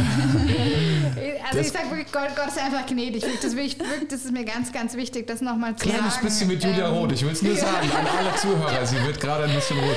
Also 1.42 1.58
Das- 1.58 1.66
ich 1.66 1.72
sage 1.72 1.90
wirklich, 1.90 2.12
Gott, 2.12 2.28
Gott 2.36 2.46
ist 2.48 2.58
einfach 2.58 2.86
gnädig. 2.86 3.24
Das, 3.42 3.56
will 3.56 3.64
ich, 3.64 3.76
das 4.08 4.24
ist 4.24 4.30
mir 4.32 4.44
ganz, 4.44 4.72
ganz 4.72 4.94
wichtig, 4.94 5.26
das 5.26 5.40
nochmal 5.40 5.74
zu 5.74 5.88
Kleines 5.88 6.14
sagen. 6.14 6.26
bisschen 6.26 6.48
mit 6.48 6.62
Julia 6.62 6.86
Ähm, 6.88 6.94
Roth. 6.94 7.12
Ich 7.12 7.22
will 7.24 7.32
es 7.32 7.42
nur 7.42 7.56
sagen 7.56 7.90
an 7.90 8.06
alle 8.18 8.34
Zuhörer. 8.36 8.86
Sie 8.86 9.02
wird 9.04 9.20
gerade 9.20 9.44
ein 9.44 9.54
bisschen 9.54 9.78
rot. 9.78 9.96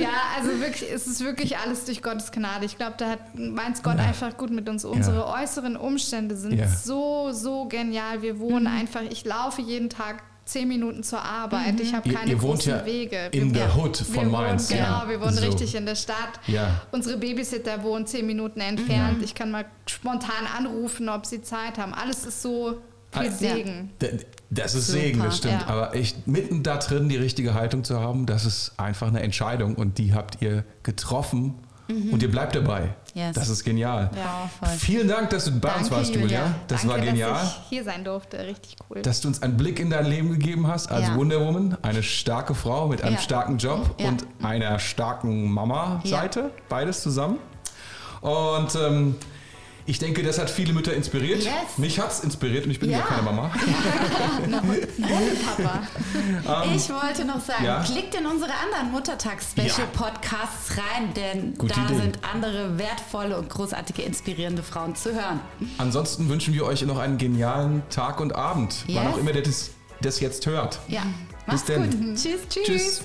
Ja, 0.00 0.08
also 0.38 0.60
wirklich, 0.60 0.90
es 0.92 1.06
ist 1.08 1.20
wirklich 1.24 1.58
alles 1.58 1.84
durch 1.86 2.02
Gottes 2.02 2.30
Gnade. 2.30 2.64
Ich 2.66 2.76
glaube, 2.76 2.94
da 2.98 3.10
hat 3.10 3.20
meint 3.34 3.82
Gott 3.82 3.98
einfach 3.98 4.36
gut 4.36 4.50
mit 4.50 4.68
uns. 4.68 4.84
Unsere 4.84 5.26
äußeren 5.26 5.71
Umstände 5.76 6.36
sind 6.36 6.58
Ja. 6.58 6.68
so, 6.68 7.30
so 7.32 7.66
genial. 7.66 8.22
Wir 8.22 8.38
wohnen 8.38 8.66
einfach, 8.66 9.02
ich 9.08 9.24
laufe 9.24 9.62
jeden 9.62 9.88
Tag 9.90 10.22
zehn 10.44 10.66
Minuten 10.66 11.02
zur 11.04 11.22
Arbeit. 11.22 11.78
Ich 11.80 11.94
habe 11.94 12.08
Ihr- 12.08 12.14
keine 12.16 12.30
ihr 12.32 12.42
wohnt 12.42 12.54
großen 12.60 12.72
ja 12.72 12.84
Wege. 12.84 13.28
in 13.30 13.52
der 13.52 13.76
Hood 13.76 13.96
von 13.96 14.28
Mainz, 14.30 14.70
Wohnen, 14.70 14.78
ja. 14.80 14.98
Genau, 15.00 15.08
wir 15.10 15.20
wohnen 15.20 15.36
So. 15.36 15.44
richtig 15.46 15.74
in 15.76 15.86
der 15.86 15.94
Stadt. 15.94 16.40
Ja. 16.48 16.80
Unsere 16.90 17.16
Babysitter 17.16 17.82
wohnen 17.84 18.06
zehn 18.06 18.26
Minuten 18.26 18.60
entfernt. 18.60 19.22
Ich 19.22 19.34
kann 19.36 19.50
mal 19.52 19.64
spontan 19.86 20.46
anrufen, 20.58 21.08
ob 21.08 21.26
sie 21.26 21.42
Zeit 21.42 21.78
haben. 21.78 21.94
Alles 21.94 22.24
ist 22.26 22.42
so 22.42 22.78
viel 23.12 23.28
Ah, 23.28 23.30
Segen. 23.30 23.90
D- 24.00 24.18
Das 24.50 24.74
ist 24.74 24.88
Super, 24.88 25.00
Segen, 25.00 25.22
das 25.22 25.36
stimmt. 25.38 25.60
ja. 25.62 25.66
Aber 25.68 25.94
echt 25.94 26.26
mitten 26.26 26.62
da 26.62 26.76
drin 26.76 27.08
die 27.08 27.16
richtige 27.16 27.54
Haltung 27.54 27.84
zu 27.84 28.00
haben, 28.00 28.26
das 28.26 28.44
ist 28.44 28.72
einfach 28.78 29.06
eine 29.08 29.22
Entscheidung 29.22 29.76
und 29.76 29.96
die 29.98 30.12
habt 30.12 30.42
ihr 30.42 30.64
getroffen 30.82 31.54
und 31.88 32.22
ihr 32.22 32.30
bleibt 32.30 32.54
dabei. 32.54 32.94
Yes. 33.14 33.34
Das 33.34 33.48
ist 33.50 33.64
genial. 33.64 34.10
Ja. 34.16 34.48
Vielen 34.78 35.06
Dank, 35.08 35.28
dass 35.30 35.44
du 35.44 35.50
bei 35.50 35.68
uns 35.74 35.88
Danke, 35.90 35.96
warst, 35.96 36.10
Julia. 36.14 36.22
Julia. 36.24 36.54
Das 36.68 36.82
Danke, 36.82 36.96
war 36.96 37.04
genial. 37.04 37.30
dass 37.32 37.42
ich 37.44 37.68
hier 37.68 37.84
sein 37.84 38.04
durfte. 38.04 38.38
Richtig 38.38 38.76
cool. 38.88 39.02
Dass 39.02 39.20
du 39.20 39.28
uns 39.28 39.42
einen 39.42 39.56
Blick 39.58 39.78
in 39.78 39.90
dein 39.90 40.06
Leben 40.06 40.30
gegeben 40.30 40.66
hast 40.66 40.90
als 40.90 41.08
Ja. 41.08 41.16
Wonder 41.16 41.40
Woman, 41.44 41.76
eine 41.82 42.02
starke 42.02 42.54
Frau 42.54 42.88
mit 42.88 43.02
einem 43.02 43.16
Ja. 43.16 43.20
starken 43.20 43.58
Job 43.58 44.00
und 44.02 44.26
einer 44.42 44.78
starken 44.78 45.50
Mama-Seite, 45.50 46.50
beides 46.70 47.02
zusammen. 47.02 47.38
Und 48.22 48.74
ähm, 48.76 49.16
ich 49.86 49.98
denke, 49.98 50.22
das 50.22 50.38
hat 50.38 50.48
viele 50.50 50.72
Mütter 50.72 50.94
inspiriert. 50.94 51.42
Yes. 51.42 51.52
Mich 51.76 51.98
hat 52.00 52.12
es 52.12 52.20
inspiriert 52.20 52.64
und 52.66 52.70
ich 52.70 52.78
bin 52.80 52.90
ja, 52.90 52.98
Ja. 52.98 53.04
keine 53.04 53.22
Mama. 53.22 53.50
Papa. 55.46 55.82
Ich 56.74 56.88
wollte 56.90 57.24
noch 57.24 57.40
sagen, 57.40 57.60
Ähm, 57.60 57.66
ja? 57.66 57.82
klickt 57.82 58.14
in 58.14 58.26
unsere 58.26 58.52
anderen 58.52 58.90
Muttertags-Special-Podcasts 58.92 60.76
rein, 60.76 61.12
denn 61.14 61.54
Gute 61.56 61.74
da 61.74 61.84
Idee. 61.86 61.94
sind 62.00 62.18
andere 62.32 62.78
wertvolle 62.78 63.36
und 63.38 63.48
großartige, 63.50 64.02
inspirierende 64.02 64.62
Frauen 64.62 64.94
zu 64.94 65.12
hören. 65.14 65.40
Ansonsten 65.78 66.28
wünschen 66.28 66.54
wir 66.54 66.64
euch 66.64 66.82
noch 66.82 66.98
einen 66.98 67.18
genialen 67.18 67.82
Tag 67.90 68.20
und 68.20 68.34
Abend, 68.34 68.84
wann 68.86 68.94
Yes. 68.94 69.14
auch 69.14 69.18
immer 69.18 69.34
ihr 69.34 69.42
das, 69.42 69.70
das 70.00 70.20
jetzt 70.20 70.46
hört. 70.46 70.78
Ja, 70.88 71.02
Bis 71.46 71.66
macht's 71.66 71.74
gut. 71.74 71.90
Tschüss. 72.14 72.38
Tschüss. 72.48 72.64
Tschüss. 72.66 73.02